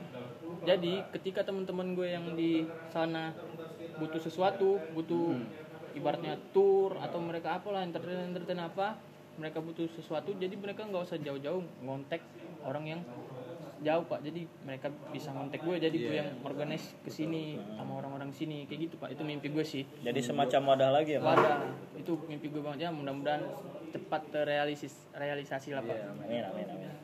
[0.65, 3.31] Jadi ketika temen-temen gue yang di sana
[3.97, 5.37] butuh sesuatu butuh
[5.93, 8.93] ibaratnya tour atau mereka apalah entertain entertain apa
[9.37, 12.21] mereka butuh sesuatu jadi mereka nggak usah jauh-jauh ngontek
[12.61, 13.01] orang yang
[13.77, 14.25] jauh pak.
[14.25, 16.21] Jadi mereka bisa kontak gue jadi gue Iya.
[16.25, 19.13] yang organize ke sini sama orang-orang sini kayak gitu pak.
[19.13, 19.85] Itu mimpi gue sih.
[20.01, 21.29] Jadi semacam wadah lagi ya, Pak?
[21.37, 21.57] wadah.
[21.93, 22.85] Itu mimpi gue banget.
[22.85, 23.45] Ya mudah-mudahan
[23.93, 25.93] cepat terrealisis realisasi lah pak.
[25.93, 26.96] Iya, Amin, amin, amin.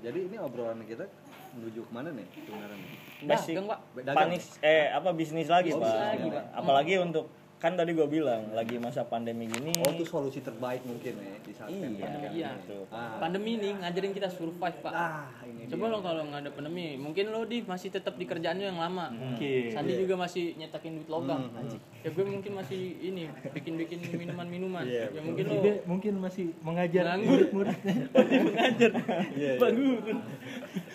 [0.00, 1.06] Jadi ini obrolan kita
[1.54, 2.90] menuju ke mana nih sebenarnya nih?
[3.24, 3.54] Basic.
[3.54, 4.16] dagang pak Dagang.
[4.16, 5.86] Panis eh apa bisnis lagi, Oh, Pak.
[5.86, 6.44] bisnis lagi, Pak.
[6.52, 7.24] Apalagi untuk
[7.64, 9.72] kan tadi gue bilang lagi masa pandemi gini.
[9.80, 12.28] Oh itu solusi terbaik mungkin ya di saat Iya, pandemi.
[12.36, 12.48] iya.
[12.60, 12.84] gitu.
[12.92, 16.92] Ah, pandemi ini ngajarin kita survive pak ah ini coba lo kalau nggak ada pandemi
[16.94, 19.72] mungkin lo di masih tetap di kerjaan lo yang lama Oke.
[19.72, 23.98] Sandi juga masih nyetakin duit logam Hmm, anjing ya gue mungkin masih ini bikin bikin
[24.12, 27.32] minuman minuman Iya, ya mungkin lo Dia mungkin masih mengajar Nganggur.
[27.48, 27.94] murid-muridnya.
[29.34, 30.14] Iya, iya.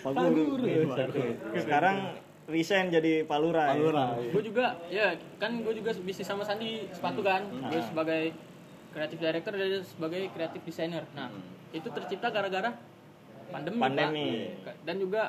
[0.00, 0.64] Pak Guru.
[1.58, 1.96] Sekarang
[2.50, 3.64] resign jadi Palura.
[3.64, 3.72] ya?
[3.72, 4.06] Palura.
[4.18, 5.06] gue juga ya
[5.38, 8.34] kan gue juga bisnis sama Sandi sepatu kan gue sebagai
[8.90, 11.30] kreatif director dan sebagai kreatif designer nah
[11.70, 12.74] itu tercipta gara-gara
[13.48, 14.28] pandemi, Pandemi.
[14.60, 14.74] Pak.
[14.82, 15.22] dan juga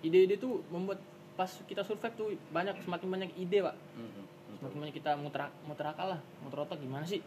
[0.00, 1.00] ide-ide tuh membuat
[1.34, 4.22] pas kita survive tuh banyak semakin banyak ide pak Mhm.
[4.54, 7.24] semakin banyak kita muter muter akal lah muter otak gimana sih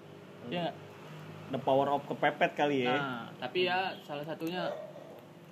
[0.48, 0.76] ya nggak?
[1.52, 2.96] The power of kepepet kali ya.
[2.96, 4.72] Nah, tapi ya salah satunya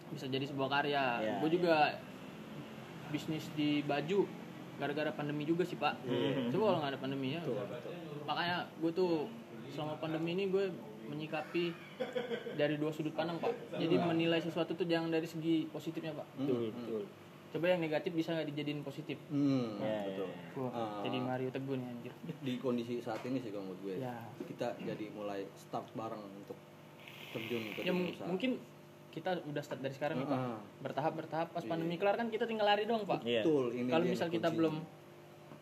[0.09, 1.03] bisa jadi sebuah karya.
[1.19, 1.35] Iya.
[1.39, 1.91] Gue juga
[3.09, 4.25] bisnis di baju
[4.75, 5.99] gara-gara pandemi juga sih pak.
[6.49, 7.41] Coba kalau nggak ada pandemi ya.
[8.23, 9.27] Makanya gue tuh
[9.69, 10.71] selama pandemi ini gue
[11.05, 11.73] menyikapi
[12.53, 13.51] dari dua sudut pandang pak.
[13.75, 16.27] Jadi menilai sesuatu tuh jangan dari segi positifnya pak.
[16.37, 17.03] Betul, betul.
[17.49, 19.17] Coba yang negatif bisa nggak dijadiin positif.
[19.25, 20.29] Hmm, Ya, betul.
[20.55, 21.01] Wah, Ah.
[21.01, 22.13] jadi Mario Teguh nih anjir.
[22.45, 24.13] Di kondisi saat ini sih kalau menurut gue, Ya.
[24.45, 26.53] kita jadi mulai start bareng untuk
[27.33, 28.29] terjun ke Ya usaha.
[28.29, 28.61] mungkin
[29.09, 30.37] kita udah start dari sekarang nih pak.
[30.37, 30.57] Ah.
[30.79, 33.21] Bertahap bertahap pas pandemi kelar kan kita tinggal lari dong pak.
[33.21, 33.41] Iya.
[33.41, 34.57] Betul, ini kalau dia misal kita kuncinya.
[34.57, 34.75] belum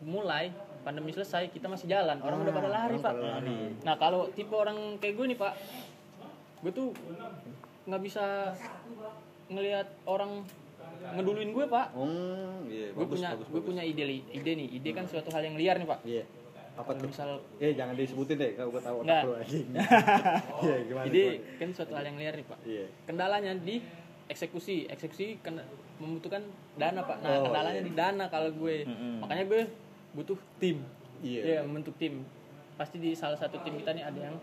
[0.00, 0.44] mulai
[0.80, 3.56] pandemi selesai kita masih jalan orang udah pada lari orang pak pada lari.
[3.82, 5.52] nah kalau tipe orang kayak gue nih pak
[6.60, 6.88] gue tuh
[7.82, 8.54] nggak bisa
[9.48, 10.46] ngelihat orang
[11.14, 13.66] ngeduluin gue pak Oh, iya, gue bagus, punya bagus, gue bagus.
[13.66, 16.24] punya ide li- ide nih ide kan suatu hal yang liar nih pak Iya.
[16.78, 17.06] Apa tuh?
[17.06, 19.18] misal Eh, jangan disebutin deh, kalau gue tahu Nggak.
[19.18, 19.66] otak lu anjing.
[20.62, 21.04] Iya, gimana?
[21.04, 21.58] ide gimana?
[21.58, 22.86] kan suatu hal yang liar nih pak Iya.
[23.04, 23.76] kendalanya di
[24.26, 25.64] eksekusi eksekusi kena,
[25.96, 26.42] membutuhkan
[26.74, 27.86] dana pak nah Oh, kendalanya iya.
[27.86, 29.18] di dana kalau gue Mm-mm.
[29.18, 29.62] makanya gue
[30.12, 30.78] butuh tim
[31.18, 31.42] Iya.
[31.42, 32.22] Iya, membentuk tim
[32.74, 34.36] pasti di salah satu tim kita nih ada yang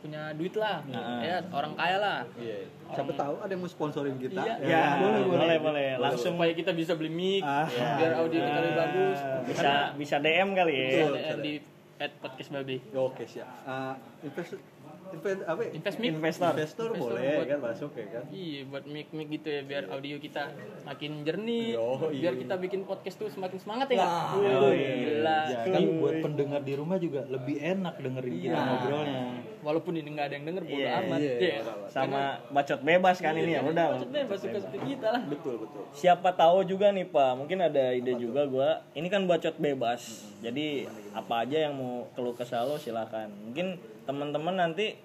[0.00, 1.20] punya duit lah Nah.
[1.20, 2.66] ya orang kaya lah Iya.
[2.90, 4.40] Siapa tahu ada yang mau sponsorin kita?
[4.40, 4.54] Iya.
[4.60, 5.86] Ya, boleh, boleh, boleh.
[5.96, 7.68] Langsung supaya kita bisa beli mic Ah.
[7.68, 10.82] biar audio kita lebih bagus bisa karena bisa DM kali ya.
[10.82, 11.52] bisa DM bisa di
[11.98, 13.46] at podcast babi Oke, siap.
[13.62, 14.56] Ah, invest
[15.10, 15.60] invest apa?
[15.60, 15.70] ya?
[15.72, 16.50] invest mic Investor.
[16.52, 18.24] Investor Investor boleh buat- kan masuk ya kan?
[18.30, 20.42] iya buat mic mic gitu ya biar audio kita
[20.82, 22.20] makin jernih Yo, iya.
[22.22, 24.00] biar kita bikin podcast tuh semakin semangat ya?
[24.00, 24.94] Wah, Wih, iya.
[24.96, 28.64] gila Kan buat pendengar di rumah juga lebih enak dengerin kita Iya.
[28.64, 29.22] ngobrolnya.
[29.60, 31.34] Walaupun ini nggak ada yang denger bodo Iya, amat iya.
[31.36, 31.54] Iya.
[31.92, 33.86] Sama bacot bebas kan ini ya udah.
[33.96, 35.82] maksudnya suka suka kita lah Betul, betul.
[35.92, 38.80] Siapa tahu juga nih Pak, mungkin ada ide juga gua.
[38.96, 40.30] Ini kan bacot bebas.
[40.40, 43.28] Jadi apa aja yang mau keluh kesah lo silakan.
[43.50, 43.76] Mungkin
[44.08, 44.96] teman-teman nanti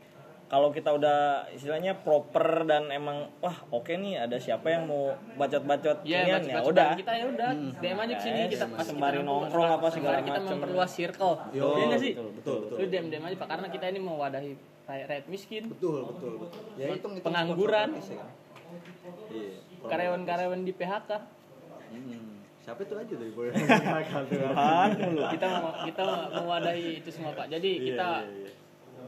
[0.45, 1.17] kalau kita udah
[1.49, 6.55] istilahnya proper dan emang wah oke nih ada siapa yang mau bacot-bacot Iya, baca ya
[6.55, 6.89] baca udah.
[6.93, 10.15] kita ya udah DM aja ke sini Ya, kita pas sembari kita nongkrong apa segala
[10.15, 11.34] sembari kita memperluas circle.
[11.49, 12.13] Yo, Iya nggak sih?
[12.13, 12.77] betul, betul, betul.
[12.77, 14.51] Lu DM DM aja Pak karena kita ini mewadahi
[14.86, 16.62] rakyat rakyat miskin, Betul, betul, betul.
[16.77, 17.89] Ya itu Pengangguran.
[19.27, 19.49] Iya.
[19.84, 21.10] karyawan-karyawan di PHK.
[21.88, 22.38] Hmm.
[22.60, 23.53] Siapa itu aja tuh boleh.
[25.27, 26.03] Kita mau kita
[26.34, 27.45] mewadahi itu semua Pak.
[27.47, 28.51] Jadi Iya, kita iya, iya.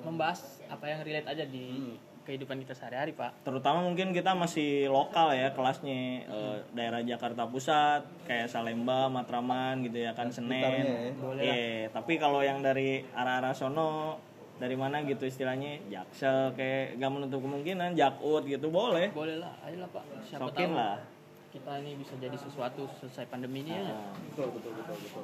[0.02, 1.96] membahas apa yang relate aja di Hmm.
[2.24, 3.40] kehidupan kita sehari-hari Pak.
[3.42, 9.96] terutama mungkin kita masih lokal ya kelasnya eh, daerah Jakarta Pusat kayak Salemba, Matraman gitu
[9.98, 10.84] ya kan Sekitarnya ya.
[10.84, 11.16] Senen.
[11.16, 11.58] Boleh Iya,
[11.90, 14.20] tapi kalau yang dari arah-arah sono
[14.58, 19.08] dari mana gitu istilahnya Jaksel kayak gak menutup kemungkinan Jakut gitu boleh.
[19.10, 20.04] Boleh lah, ayolah Pak.
[20.26, 20.98] Siapa Sokin tahu lah.
[21.58, 23.90] Kita ini bisa jadi sesuatu selesai pandemi ini ya.
[23.90, 25.24] Nah, Betul, betul, betul, betul.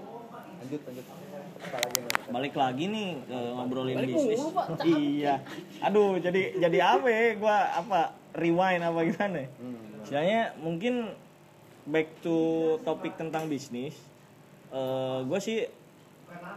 [0.58, 1.06] Lanjut, lanjut.
[1.64, 4.40] Apa lagi balik lagi nih ke ngobrolin Balik bisnis.
[4.42, 4.66] mulu, Pak.
[4.82, 5.34] Iya.
[5.80, 7.22] Aduh, jadi jadi apa ya?
[7.38, 8.00] Gua apa
[8.34, 9.46] rewind apa gimana?
[9.62, 10.02] Hmm.
[10.02, 11.14] Istilahnya mungkin
[11.86, 12.38] back to
[12.82, 13.94] topik tentang bisnis.
[14.74, 15.70] eh gue sih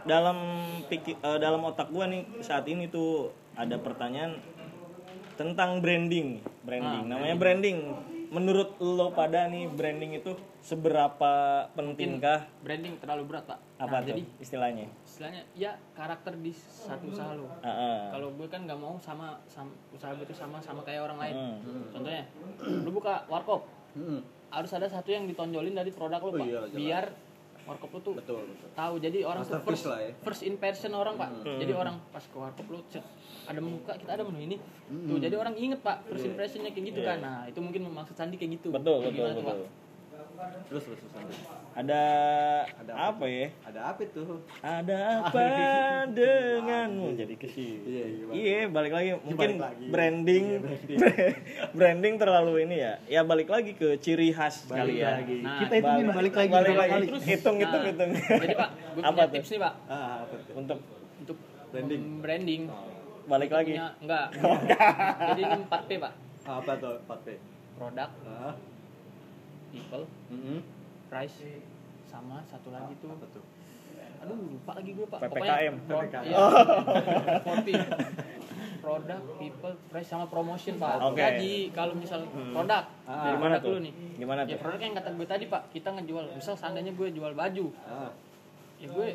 [0.03, 0.41] dalam
[0.89, 4.41] pikir eh, dalam otak gue nih saat ini tuh ada pertanyaan
[5.37, 6.41] tentang branding.
[6.65, 7.03] Branding.
[7.05, 7.77] Ah, Namanya branding.
[8.27, 11.31] Menurut lo pada nih branding itu seberapa
[11.71, 12.43] pentingkah?
[12.59, 13.59] Branding terlalu berat Pak.
[13.77, 14.85] Apa Nah, tuh jadi istilahnya?
[15.01, 17.47] istilahnya ya karakter di satu usaha lo.
[17.61, 17.99] Heeh.
[18.11, 21.35] Kalau gue kan nggak mau sama, sama usaha gue itu sama sama kayak orang lain.
[21.57, 21.83] Hmm.
[21.89, 22.23] Contohnya,
[22.61, 23.63] lu buka warkop,
[23.93, 24.21] Hmm.
[24.47, 26.77] harus ada satu yang ditonjolin dari produk lo Oh pak, iya, jelas.
[27.67, 28.69] Warkop lu tuh betul betul.
[28.71, 28.95] tahu.
[29.03, 30.11] Jadi orang tuh first lah ya.
[30.23, 31.29] first impression orang pak.
[31.43, 33.03] Jadi orang pas ke warkop lu cet,
[33.43, 34.55] ada menu Kak, kita ada menu ini.
[34.87, 37.19] Tuh jadi orang inget pak first impressionnya kayak gitu kan.
[37.19, 38.71] Nah itu mungkin maksud Sandi kayak gitu.
[38.71, 39.51] Betul betul Gimana tuh, betul.
[39.67, 39.86] Pak?
[40.67, 41.33] Terus terus terus Sandi.
[41.73, 42.01] ada
[42.77, 43.47] Ada apa ya?
[43.63, 44.37] ada apa tuh?
[44.59, 45.43] Ada apa
[46.07, 47.07] denganmu?
[47.15, 47.77] Jadi ke sini.
[47.83, 48.35] Iya, iya, balik.
[48.35, 49.09] iya balik lagi.
[49.19, 49.85] Mungkin balik lagi.
[49.87, 50.45] branding.
[51.77, 52.13] Branding.
[52.17, 52.93] Terlalu ini ya.
[53.07, 55.17] Ya balik lagi ke ciri khas kali ya.
[55.17, 55.39] lagi.
[55.39, 57.01] Nah, kita hitungin balik lagi balik lagi.
[57.07, 58.09] terus hitung hitung Nah, hitung.
[58.13, 59.33] jadi pak gue Apa punya tuh?
[59.33, 59.73] tips nih pak.
[59.85, 60.53] Ah apa tuh?
[60.55, 60.79] Untuk
[61.17, 62.01] untuk Branding.
[62.19, 62.61] branding.
[63.25, 63.73] Balik lagi.
[63.73, 64.25] Punya enggak.
[65.27, 66.13] Jadi ini 4 P pak.
[66.43, 67.27] Apa tuh 4P?
[67.75, 68.09] Produk.
[68.23, 68.53] Ah
[69.69, 70.03] people.
[70.29, 70.59] Mm
[71.07, 71.39] price
[72.03, 73.07] sama satu lagi tuh.
[73.07, 73.43] apa tuh?
[74.17, 75.19] Aduh lupa lagi gue pak.
[75.23, 75.73] PPKM.
[75.87, 76.23] pro- PPKM.
[76.25, 76.37] iya,
[77.47, 77.67] 4P.
[78.77, 80.99] produk people price sama promotion pak.
[81.01, 81.15] Oke.
[81.15, 83.69] jadi kalau misal produk Ah, dari gimana produk tuh?
[83.69, 83.93] dulu nih.
[84.17, 84.59] Gimana ya tuh?
[84.59, 85.61] produk yang kata gue tadi pak.
[85.71, 87.65] Kita ngejual misal seandainya gue jual baju.
[87.87, 88.11] Ah.
[88.77, 89.07] Ya gue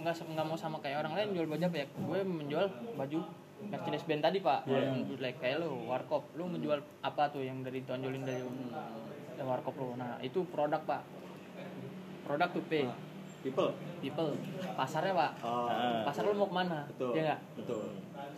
[0.00, 1.86] nggak nggak mau sama kayak orang lain jual baju apa ya?
[1.92, 3.18] Gue menjual baju
[3.64, 4.64] Mercedes Benz tadi pak.
[4.64, 4.96] Iya.
[4.96, 5.18] yeah.
[5.18, 6.24] like kayak lo warkop.
[6.36, 8.40] Lo ngejual apa tuh yang dari tonjolin dari
[9.34, 11.02] dari warkop lo nah itu produk pak.
[12.24, 12.96] Produk tuh P Ah,
[13.42, 13.70] people.
[14.00, 14.30] People.
[14.72, 15.30] Pasarnya pak.
[15.42, 15.68] Oh.
[15.68, 16.02] Ah.
[16.02, 16.86] pasar lo mau ke mana?
[16.88, 17.12] Betul.
[17.12, 17.40] Ya nggak?
[17.60, 17.84] Betul.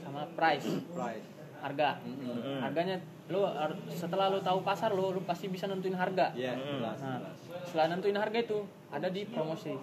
[0.03, 0.67] Sama price.
[0.91, 1.27] Price.
[1.57, 1.99] Harga.
[2.03, 2.37] Mm-mm.
[2.37, 2.61] Mm.
[2.61, 6.31] harganya lo har- setelah lo tahu pasar lo lo pasti bisa nentuin harga.
[6.33, 7.37] Iya, jelas, Nah, jelas.
[7.65, 9.75] setelah nentuin harga itu ada di promosi.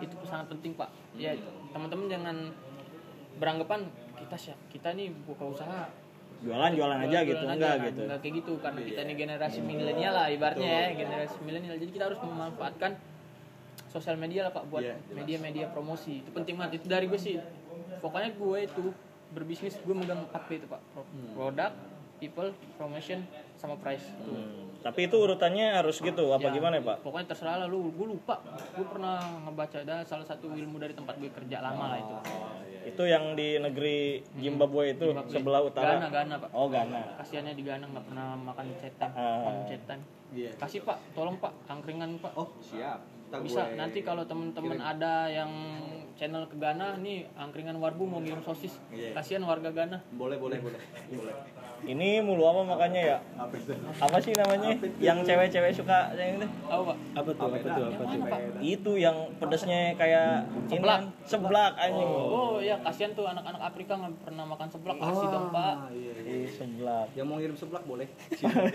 [0.00, 0.90] Itu sangat penting, Pak.
[1.16, 1.32] Ya,
[1.70, 2.36] teman-teman jangan
[3.36, 5.88] beranggapan kita siap kita nih buka usaha
[6.40, 7.54] jualan jualan aja jualan gitu aja.
[7.54, 11.36] enggak Nah, gitu enggak kayak gitu karena kita nih generasi milenial lah ibaratnya ya, generasi
[11.44, 11.74] milenial.
[11.76, 12.96] Jadi kita harus memanfaatkan
[13.90, 16.22] sosial media lah, Pak, buat Iya, media-media promosi.
[16.22, 16.80] Itu penting banget.
[16.80, 17.36] Itu dari gue sih.
[17.98, 18.84] Pokoknya gue itu
[19.34, 20.80] berbisnis gue megang 4P itu, Pak.
[20.94, 21.34] Hmm.
[21.34, 21.72] Produk,
[22.22, 23.26] people, promotion,
[23.58, 24.06] sama price.
[24.08, 24.32] Itu.
[24.32, 24.72] Hmm.
[24.80, 28.16] tapi itu urutannya harus gitu apa Ya, gimana ya pak Pokoknya terserah lah lu, gue
[28.16, 28.40] lupa.
[28.72, 32.16] Gue pernah ngebaca ada salah satu ilmu dari tempat gue kerja lama lah itu.
[32.82, 33.98] Itu yang di negeri
[34.34, 35.30] Zimbabwe itu Zimbabwe.
[35.30, 36.48] sebelah utara Ghana, Ghana pak.
[36.50, 39.36] oh Ghana Kasiannya di Ghana nggak pernah makan cetan, Ah.
[39.42, 39.98] makan cetan.
[40.30, 40.50] Iya.
[40.56, 42.32] Kasih pak, tolong pak, angkringan pak.
[42.34, 43.02] Oh, siap.
[43.40, 44.82] Bisa nanti kalau temen-temen kirim.
[44.82, 45.50] ada yang
[46.20, 48.76] channel ke Ghana nih angkringan warbu mau ngirim sosis.
[48.92, 49.16] Iya.
[49.16, 50.04] Kasihan warga Ghana.
[50.12, 50.76] boleh, boleh, boleh.
[51.08, 51.32] boleh.
[51.80, 53.72] ini mulu apa makanya ya Apa itu?
[53.72, 56.96] apa sih namanya yang cewek-cewek suka yang itu Tahu pak?
[57.16, 58.20] apa tuh apa tuh apa tuh
[58.60, 61.00] itu yang pedesnya kayak Seblak.
[61.00, 65.48] ini, seblak anjing Oh ya kasihan tuh anak-anak Afrika nggak pernah makan seblak kasih dong
[65.48, 65.72] pak.
[65.72, 66.44] Ah, iya, iya.
[66.44, 68.08] Ih, seblak Yang mau ngirim seblak boleh.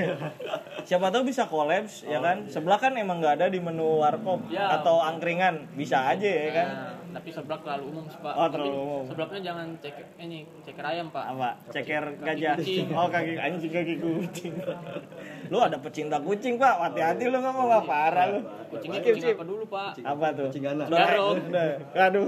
[0.89, 4.81] siapa tahu bisa kolaps ya kan seblak kan emang nggak ada di menu warkop Ya.
[4.81, 8.33] atau angkringan bisa aja ya kan Nah, tapi seblak terlalu umum sih pak.
[8.35, 9.03] Oh, Tapi terlalu umum.
[9.07, 11.25] Seblaknya jangan cek ini ceker ayam pak.
[11.31, 12.87] apa ceker gajah kucing.
[12.91, 14.53] oh kaki anjing kaki kucing
[15.51, 19.63] lu ada pecinta kucing pak hati-hati lu ngomong apa parah lu Kucingnya kucing apa dulu
[19.71, 19.91] pak?
[20.03, 20.83] apa tuh Kucing Ghana.
[20.85, 21.37] Dora- Garong.
[21.47, 21.71] Udah.
[21.95, 22.27] aduh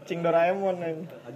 [0.00, 0.80] kucing Doraemon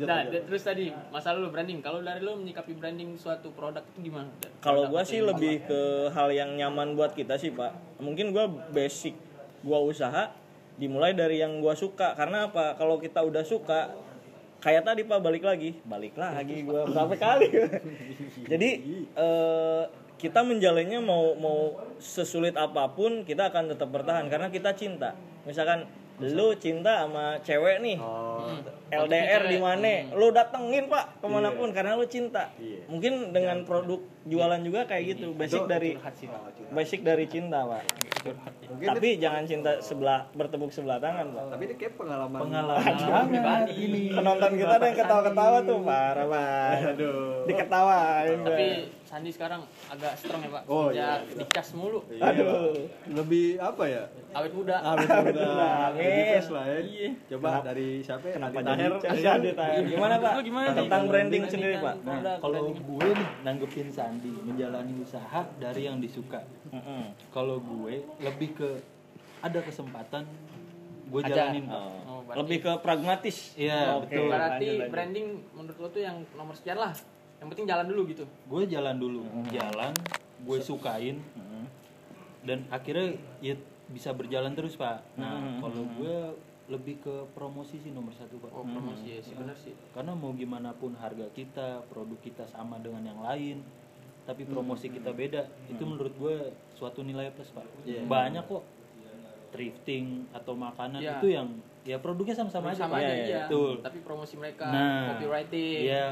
[0.00, 1.84] Nah, terus tadi masalah lu branding.
[1.84, 4.32] Kalau dari lu menyikapi branding suatu produk itu gimana?
[4.64, 8.00] Kalau gua sih lebih ke hal yang nyaman buat kita sih pak.
[8.00, 9.12] Mungkin gua basic
[9.60, 10.32] gua usaha
[10.76, 12.14] dimulai dari yang gua suka.
[12.14, 12.76] Karena apa?
[12.76, 13.92] Kalau kita udah suka
[14.58, 17.48] kayak tadi pak balik lagi, balik lagi gua berapa kali.
[18.50, 18.70] Jadi
[19.12, 19.82] eh,
[20.16, 21.58] kita menjalannya mau mau
[21.98, 25.18] sesulit apa pun kita akan tetap bertahan karena kita cinta.
[25.42, 25.82] Misalkan
[26.22, 28.46] lu cinta sama cewek nih, Oh,
[28.94, 30.06] LDR di mana?
[30.14, 31.74] Lu datengin pak ke mana pun Iya.
[31.74, 32.54] karena lu cinta.
[32.62, 32.86] Iya.
[32.86, 35.34] Mungkin dengan produk jualan juga kayak gitu.
[35.34, 36.14] Basic dari Pak.
[36.72, 37.82] basic dari cinta pak.
[38.70, 41.44] mungkin Tapi jangan cinta sebelah bertepuk sebelah tangan pak.
[41.52, 43.72] tapi ini kayak pengalaman pengalaman pribadi.
[43.82, 46.74] ini Penonton kita ada yang ketawa-ketawa tuh parah pak.
[46.96, 47.42] Aduh.
[47.48, 48.68] Diketawain Tapi.
[49.12, 49.60] Sandi sekarang
[49.92, 50.62] agak strong ya, Pak.
[50.72, 51.20] Oh, iya.
[51.36, 52.00] dicas mulu.
[52.08, 52.72] Iya, Aduh.
[53.12, 54.08] Lebih apa ya?
[54.32, 54.80] Awet muda.
[54.80, 56.00] Betul Amin.
[56.00, 56.78] Lebih fresh lah ya.
[56.80, 57.08] Iya.
[57.28, 58.24] Coba dari siapa?
[58.24, 58.34] ya?
[58.40, 59.84] Kenapa Tahir.
[59.84, 60.32] Gimana pak?
[60.80, 61.94] Tentang branding sendiri pak.
[62.08, 66.42] Nah, kalau gue nih nanggepin Sandi menjalani usaha dari yang disuka.
[66.68, 67.14] Mm-mm.
[67.30, 68.68] Kalau gue lebih ke
[69.40, 70.26] ada kesempatan
[71.08, 71.76] gue jalanin Pak.
[72.08, 72.24] Oh.
[72.24, 73.52] Oh, Lebih ke pragmatis.
[73.54, 74.28] Iya, Oke, betul.
[74.28, 74.90] Berarti lanjut, lanjut.
[74.90, 76.94] branding menurut lo tuh yang nomor sekian lah.
[77.36, 78.24] Yang penting jalan dulu gitu.
[78.46, 79.20] Gue jalan dulu,
[79.50, 79.92] jalan,
[80.40, 81.64] gue sukain, Mm-mm.
[82.42, 83.54] dan akhirnya ya
[83.86, 85.04] bisa berjalan terus pak.
[85.14, 85.58] Nah Hmm.
[85.60, 86.16] kalau gue
[86.70, 88.48] lebih ke promosi sih nomor satu pak.
[88.48, 89.74] Oh, promosi ya sih benar sih.
[89.92, 93.60] Karena mau gimana pun harga kita, produk kita sama dengan yang lain,
[94.22, 96.36] tapi promosi kita beda, itu menurut gue
[96.72, 97.66] suatu nilai plus pak.
[97.82, 98.06] Iya.
[98.06, 98.62] Banyak kok
[99.50, 101.18] thrifting atau makanan Iya.
[101.18, 101.48] itu yang
[101.82, 102.86] ya produknya sama-sama aja.
[102.86, 103.04] sama Pak.
[103.04, 103.40] aja Iya, iya.
[103.44, 103.72] Betul.
[103.82, 105.80] Tapi promosi mereka, Nah, copywriting.
[105.90, 106.08] Iya.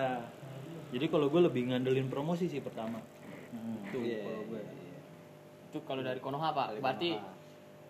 [0.90, 2.98] Jadi kalau gue lebih ngandelin promosi sih pertama.
[3.54, 3.74] Mm.
[3.88, 4.20] Tuh Iya.
[4.26, 4.62] kalau gue.
[5.70, 6.82] Itu kalau dari Konoha, Pak.
[6.82, 7.14] Berarti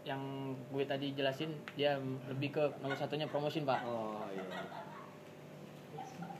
[0.00, 0.20] yang
[0.72, 4.40] gue tadi jelasin dia lebih ke nomor satunya promotion pak oh iya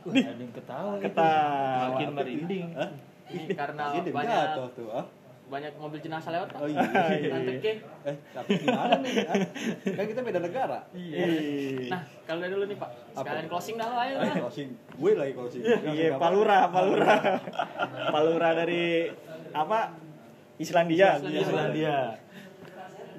[0.00, 1.04] Wah, ada yang ketawa gitu.
[1.12, 1.92] Ketawa.
[1.92, 2.66] makin merinding
[3.30, 5.06] ini karena banyak jatuh tuh ah
[5.50, 6.78] banyak mobil jenazah lewat pak oh iya
[7.26, 7.72] Nanti ke.
[8.06, 9.34] eh tapi gimana nih ah?
[9.82, 11.26] kan kita beda negara Iya.
[11.90, 15.32] nah kalau dari dulu nih pak sekalian closing dah ayo Ayo lah closing gue lagi
[15.34, 17.14] closing Iya, Palura, Palura.
[18.14, 19.10] Palura dari
[19.50, 19.98] apa?
[20.56, 21.18] Islandia.
[21.18, 21.40] Islandia.
[21.42, 21.96] Islandia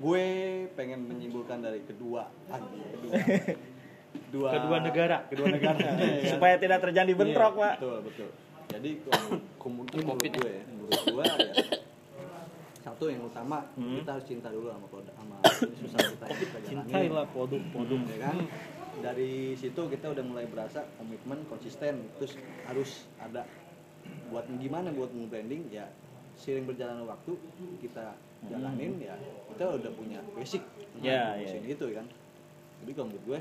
[0.02, 0.26] gue
[0.74, 3.14] pengen menyimpulkan dari kedua anjing kedua
[4.32, 5.78] dua kedua negara kedua negara
[6.24, 6.32] ya.
[6.32, 7.74] Supaya tidak terjadi bentrok, Pak.
[7.78, 8.30] betul betul
[8.72, 10.32] jadi kom- kemudian menurut ya?
[10.34, 11.54] gue ya, menurut gue ya
[12.82, 13.94] satu yang utama Hmm.
[13.96, 15.38] kita harus cinta dulu sama produk sama
[15.80, 18.38] susah kita yang kita cintailah produk-produk ya kan?
[19.02, 22.34] Dari situ kita udah mulai berasa komitmen konsisten terus
[22.66, 23.46] harus ada.
[24.28, 25.86] Buat gimana buat branding ya
[26.34, 27.38] sering berjalannya waktu
[27.80, 29.14] kita jalanin ya
[29.48, 30.66] kita udah punya basic
[30.98, 31.70] Ya, tentang ya.
[31.70, 32.06] itu kan?
[32.82, 33.40] Jadi kalau menurut gue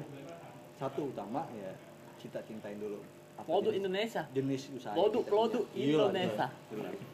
[0.76, 1.72] satu utama ya
[2.16, 3.00] kita cintain dulu
[3.42, 4.22] jenis- Indonesia.
[4.30, 5.76] Jenis usaha kita produk punya.
[5.76, 6.46] Iya, Indonesia.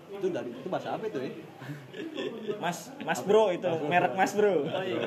[0.09, 1.31] itu dari itu bahasa apa itu ya?
[2.63, 4.65] Mas, Mas Bro itu merek Mas Bro.
[4.65, 5.03] oh iya.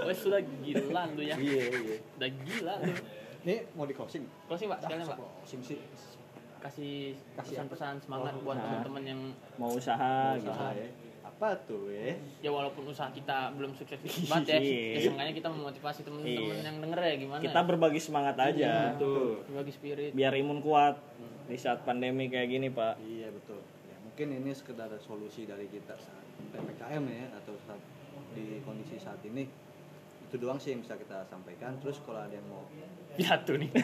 [0.00, 1.34] Oh sudah gila lu ya.
[1.34, 1.96] Iya iya.
[2.14, 2.92] Udah gila lu.
[3.40, 4.24] Ini mau di closing?
[4.44, 4.78] Closing pak.
[4.80, 5.16] Sekalian pak.
[5.16, 5.78] Closing sih.
[6.60, 8.64] Kasih Kasih pesan-pesan semangat Oh, buat nah.
[8.68, 9.20] teman-teman yang
[9.56, 10.44] Mau usaha gitu.
[10.46, 10.88] usaha ya
[11.40, 12.12] apa tuh ya
[12.44, 13.96] ya walaupun usaha kita belum sukses
[14.28, 14.84] banget ya Iya.
[14.92, 16.68] ya seenggaknya kita memotivasi teman-teman Iya.
[16.68, 18.92] yang denger ya gimana Kita berbagi semangat aja.
[18.94, 21.00] tuh berbagi spirit Biar imun kuat
[21.48, 23.00] di saat pandemi kayak gini, Pak.
[23.00, 23.58] Iya betul.
[23.82, 27.80] Ya, mungkin ini sekedar solusi dari kita saat ppkm ya atau saat
[28.30, 29.48] di kondisi saat ini
[30.30, 31.74] itu doang sih yang bisa kita sampaikan.
[31.76, 32.62] Terus kalau ada yang mau
[33.10, 33.66] pidato nih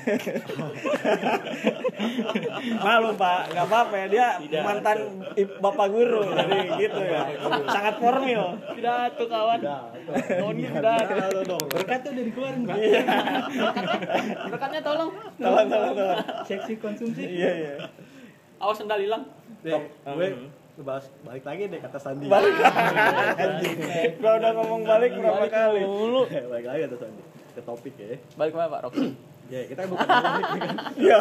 [2.79, 3.41] Malu, Pak.
[3.51, 4.07] Nggak apa-apa ya.
[4.07, 4.27] Dia
[4.63, 4.99] mantan
[5.35, 6.23] i- bapak guru.
[6.25, 7.23] Jadi gitu ya.
[7.67, 8.43] Sangat formil.
[8.71, 12.77] pidato kawan tahun ini pidato dong berkatnya udah dikeluarin pak
[14.47, 16.19] berkatnya tolong Tolong, tolong, tolong.
[16.45, 17.73] seksi konsumsi Iya, iya.
[18.57, 19.27] awas sendal hilang
[19.59, 20.31] gue
[20.79, 22.27] bahas balik lagi deh kata Sandi.
[22.27, 22.53] Balik.
[24.21, 25.83] Gua udah ngomong balik berapa kali.
[26.45, 27.23] balik lagi kata Sandi.
[27.53, 28.21] Ke topik ya.
[28.35, 29.09] balik ke mana pak Rocky
[29.47, 30.69] Ya, kita bukan topik kan.
[30.97, 31.21] Iya.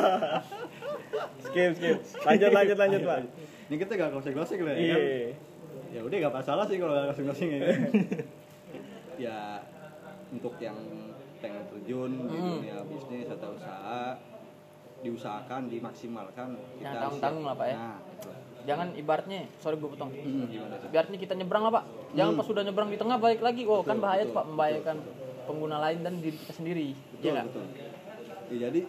[1.45, 1.97] Skip, skip.
[2.25, 3.19] Lanjut, lanjut, lanjut, Pak.
[3.65, 4.95] Ini kita gak closing-closing lah ya Iya.
[4.95, 5.03] kan.
[5.89, 7.59] Ya udah gak masalah sih kalau gak closing-closing ya.
[7.61, 7.79] kan.
[9.25, 9.39] ya
[10.27, 10.75] untuk yang
[11.37, 12.59] pengen terjun di Hmm.
[12.59, 14.17] dunia bisnis atau usaha
[14.99, 17.47] diusahakan dimaksimalkan kita Jangan harus tanggung-tanggung siap.
[17.47, 17.77] lah, Pak, ya.
[17.77, 17.97] nah.
[18.65, 20.09] Jangan ibaratnya sorry gue potong.
[20.09, 20.87] Hmm, gimana tuh?
[20.89, 21.83] ibaratnya kita nyebrang lah pak.
[22.11, 23.61] Jangan pas sudah nyebrang di tengah balik lagi.
[23.63, 24.97] Oh kan Betul, bahaya betul, pak membahayakan
[25.45, 26.87] pengguna lain dan diri kita sendiri.
[26.91, 27.45] Betul Iya nggak?
[27.47, 27.65] betul.
[28.45, 28.81] Ya, jadi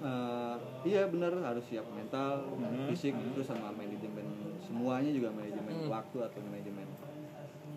[0.00, 2.44] eh, iya benar harus siap mental
[2.86, 4.26] fisik terus sama manajemen
[4.60, 5.90] semuanya juga manajemen Hmm.
[5.90, 6.88] waktu atau manajemen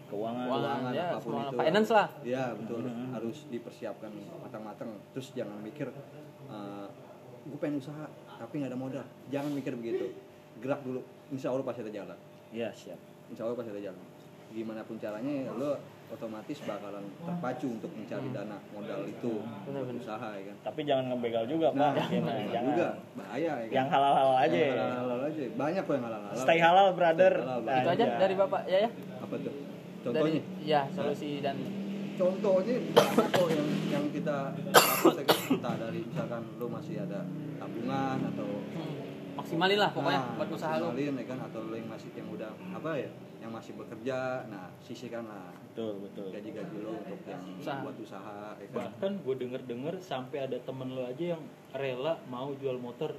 [0.05, 0.45] Keuangan.
[0.45, 0.91] Keuangan.
[0.91, 1.55] ya, apa pun itu.
[1.55, 2.07] finance lah.
[2.21, 2.77] Iya betul.
[3.09, 4.89] Harus dipersiapkan matang-matang.
[5.11, 5.89] Terus jangan mikir
[7.45, 9.05] gue pengen usaha tapi nggak ada modal.
[9.29, 10.09] Jangan mikir begitu
[10.61, 11.01] gerak dulu.
[11.33, 12.17] Insya Allah pasti ada jalan.
[12.53, 12.99] Iya, siap.
[13.25, 14.01] insya Allah pasti ada jalan.
[14.53, 20.29] Gimana pun caranya ya lo otomatis bakalan terpacu untuk mencari dana modal itu untuk usaha
[20.37, 20.55] ya kan?
[20.69, 21.81] Tapi jangan ngebegal juga, Pak.
[21.81, 22.45] nah, Jangan, jangan.
[22.53, 22.69] jangan.
[22.69, 22.87] juga.
[23.17, 23.73] Bahaya ya kan?
[23.73, 24.55] Yang halal-halal aja.
[24.55, 25.43] Yang halal-halal aja.
[25.57, 26.37] Banyak kok yang halal-halal.
[26.45, 27.33] Stay halal, brother.
[27.33, 28.89] Stay halal, itu aja dari bapak ya ya?
[29.19, 29.53] Apa tuh?
[30.05, 30.41] Dari contohnya?
[30.61, 31.57] ya solusi dan
[32.15, 35.39] contohnya banyak kok yang yang kita dapat ya kan?
[35.49, 37.19] Kita dari misalkan lo masih ada
[37.57, 38.94] tabungan atau hmm,
[39.35, 42.27] maksimalin lah pokoknya nah, buat usaha lu maksimalin, ya kan atau lo yang masih yang
[42.27, 43.09] udah apa ya
[43.43, 44.17] yang masih bekerja
[44.47, 46.31] nah sisihkan lah Betul, betul.
[46.31, 47.83] gaji-gaji lo untuk yang Usaha.
[47.83, 52.15] buat usaha ya kan bahkan gue denger denger sampai ada temen lo aja yang rela
[52.25, 53.11] mau jual motor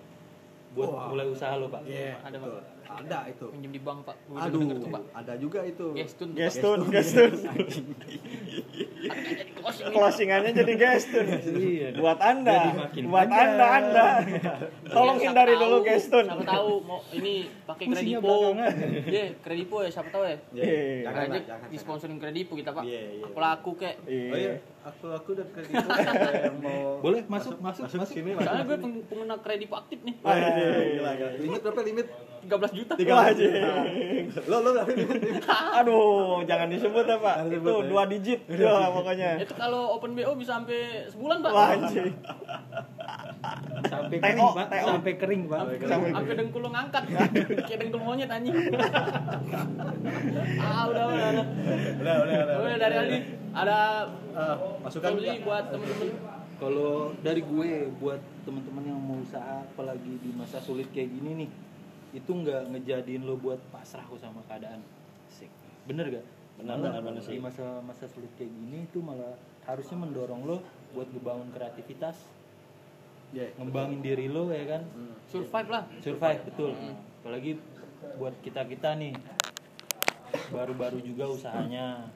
[0.73, 1.09] buat Wah.
[1.09, 2.61] mulai usaha lo pak Iya, Ada, betul.
[2.87, 6.29] ada itu pinjam di bank pak gue aduh denger tuh pak ada juga itu gestun
[6.33, 6.43] tuh, Pak.
[6.43, 7.33] Gestun, gestun.
[9.79, 11.27] Closingannya jadi gestun.
[11.67, 11.89] Iya.
[11.95, 13.49] Buat Anda, buat panjang.
[13.51, 14.07] Anda, Anda.
[14.95, 16.25] Tolong Ya, siapa hindari tahu, dulu gestun.
[16.25, 18.35] siapa tahu mau ini pakai kredipo.
[19.07, 20.75] Iya, kredipo ya siapa tahu ya Iya, Iya.
[21.03, 23.25] jangan Jangan aja jangan di sponsorin kredipo kita pak Iya, iya.
[23.25, 24.55] apalah aku kek oh iya Iya.
[24.87, 25.75] Aku aku dan kredit
[26.47, 28.15] yang mau Boleh, masuk, masuk, masuk, masuk.
[28.15, 31.31] sini soalnya gue peng- pengguna kredipo aktif nih Wah, gila, gila.
[31.37, 32.07] limit berapa limit
[32.47, 33.51] 13 juta Wah, anjing.
[34.47, 35.43] lo lo berapa limit
[35.83, 37.35] Aduh, jangan disebut ya, Pak.
[37.37, 37.89] Itu disebut, ya.
[37.91, 38.41] dua digit.
[38.49, 39.31] Ya, pokoknya.
[39.37, 40.81] itu kalau open BO bisa sampai
[41.11, 41.71] sebulan pak Wah,
[43.87, 44.87] sampai TO, kering pak TO.
[44.89, 47.03] sampai kering pak Sampai- sampai dengkul lo ngangkat
[47.63, 48.55] kayak dengkul monyet anjing.
[50.59, 51.47] Ah udah udah udah.
[51.97, 52.77] Udah udah udah udah.
[52.79, 53.19] Dari Aldi
[53.53, 53.79] ada
[54.37, 56.09] Eh, masukan solusi buat temen-temen.
[56.57, 61.51] Kalau dari gue buat teman-teman yang mau usaha apalagi di masa sulit kayak gini nih,
[62.15, 64.85] itu nggak ngejadiin lo buat pasrah kok sama keadaan.
[65.27, 65.49] Asik.
[65.85, 66.27] Bener gak?
[66.57, 67.37] benar benar benar sih.
[67.37, 70.61] Di masa-masa sulit kayak gini itu malah harusnya mendorong lo
[70.93, 72.17] buat ngebangun kreativitas
[73.35, 73.49] Iya.
[73.59, 74.83] ngembangin diri lo ya kan?
[75.27, 75.83] Survive lah.
[76.01, 76.73] Survive betul.
[77.23, 77.59] Apalagi
[78.17, 79.15] buat kita kita nih.
[80.53, 82.07] Baru-baru juga usahanya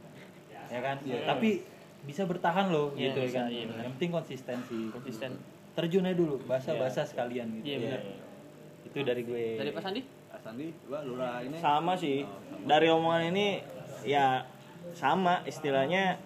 [0.70, 0.96] ya kan?
[1.02, 1.66] Tapi
[2.00, 3.46] bisa bertahan loh Iya, gitu ya bisa, kan?
[3.52, 3.82] iya, benar.
[3.84, 5.30] yang penting konsistensi konsisten.
[5.76, 7.66] Terjun aja dulu bahasa-bahasa sekalian gitu.
[7.66, 8.00] Iya benar.
[8.88, 9.44] Itu dari gue.
[9.60, 10.02] Dari Pak Sandi?
[10.40, 12.24] Sandi gua lurah ini sama sih.
[12.64, 13.60] Dari omongan ini
[14.08, 14.48] ya
[14.96, 16.16] sama istilahnya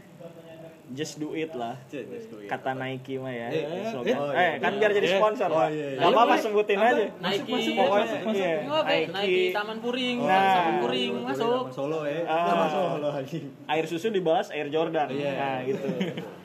[0.87, 2.47] just do it lah Cek, just do it.
[2.47, 4.14] kata Nike mah ya Eh, slogan.
[4.14, 4.53] oh, eh iya.
[4.59, 5.99] kan biar jadi Eh, sponsor oh, lah iya, iya.
[5.99, 8.53] Gak apa-apa sebutin aja Nike pokoknya masuk, iya.
[8.61, 9.12] Nggak apa, Nike.
[9.14, 10.53] Nike Taman Puring Nah.
[10.55, 12.20] Taman Puring masuk Zaman Solo ya.
[12.24, 12.47] Ah.
[12.47, 13.39] Zaman Solo lagi.
[13.66, 15.32] air susu dibahas air Jordan Iya.
[15.32, 15.87] nah gitu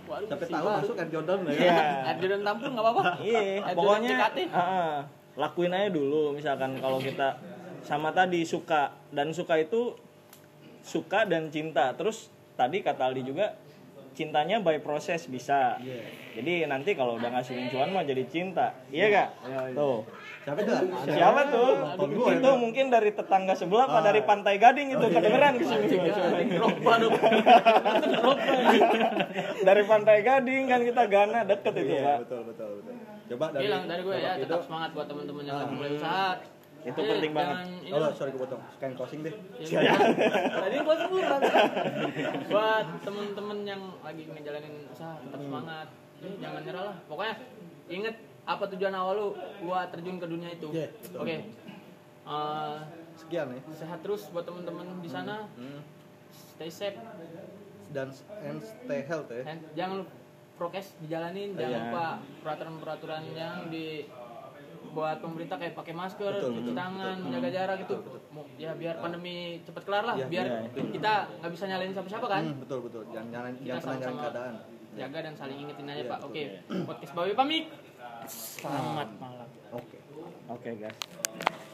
[0.06, 1.52] Waduh, si tahu masuk Air Jordan ya.
[1.54, 1.78] iya
[2.08, 4.38] Air Jordan tampung nggak apa-apa iya pokoknya CKT.
[4.50, 4.98] ah,
[5.36, 7.38] lakuin aja dulu misalkan kalau kita
[7.82, 9.94] sama tadi suka dan suka itu
[10.82, 13.54] suka dan cinta terus tadi kata Aldi juga
[14.20, 15.80] cintanya by proses bisa.
[15.80, 16.03] Iya.
[16.36, 18.76] jadi nanti kalau udah ngasihin cuan mah jadi cinta.
[18.89, 19.74] Iya gak Iya, iya.
[19.74, 20.03] tuh.
[20.39, 20.74] Siapa itu?
[21.05, 21.72] siapa tuh?
[21.78, 22.55] Nonton gua itu ya.
[22.55, 25.86] mungkin dari tetangga sebelah apa dari pantai gading itu kedengeran ke sini
[26.49, 27.13] Drogba dong.
[27.15, 28.55] Drogba
[29.67, 32.17] dari pantai gading kan kita Gana deket itu Iya, pak.
[32.24, 32.93] betul betul betul.
[33.30, 36.30] Coba dari bilang dari gue ya tetap semangat buat teman-teman yang lagi mulai usaha
[36.80, 37.55] Itu Eh, penting banget.
[37.59, 38.11] jangan ini Oh, lah.
[38.13, 38.61] sorry kepotong.
[38.71, 39.34] Sekalian closing deh.
[39.61, 39.91] Ya,
[40.49, 41.41] Tadi gua dulu kan.
[42.47, 45.88] Buat temen-temen yang lagi ngejalanin usaha tetap semangat.
[46.19, 46.97] Eh, jangan nyerah lah.
[47.05, 47.36] Pokoknya
[47.88, 49.27] inget apa tujuan awal lu
[49.61, 50.67] gua terjun ke dunia itu.
[50.69, 51.19] Iya, betul.
[51.19, 51.36] Oke.
[52.25, 52.77] Eh,
[53.15, 53.59] Sekian ya.
[53.69, 55.51] sehat terus buat temen-temen di sana.
[55.53, 55.84] Hmm.
[56.32, 56.95] Stay safe.
[57.89, 59.43] Dan and stay health ya.
[59.43, 60.13] And jangan lupa
[60.55, 61.80] prokes dijalanin, jangan Iya.
[61.86, 62.05] lupa
[62.39, 64.05] peraturan-peraturan yang di
[64.92, 67.96] buat pemerintah kayak pakai masker, Betul, cuci betul, tangan, menjaga jarak itu.
[68.30, 70.84] Mau- Ya biar pandemi cepet kelar lah, Iya, biar iya.
[70.90, 72.44] kita nggak bisa nyalain siapa-siapa kan.
[72.44, 73.04] Hmm, betul betul.
[73.10, 74.56] Jangan jangan kita jangan nyalain sama-sama keadaan.
[74.92, 76.30] jaga dan saling ingetin aja Iya, pak betul.
[76.30, 76.44] oke
[76.84, 77.66] podcast bawi pamit
[78.28, 79.98] selamat malam Oke.
[80.50, 81.68] oke guys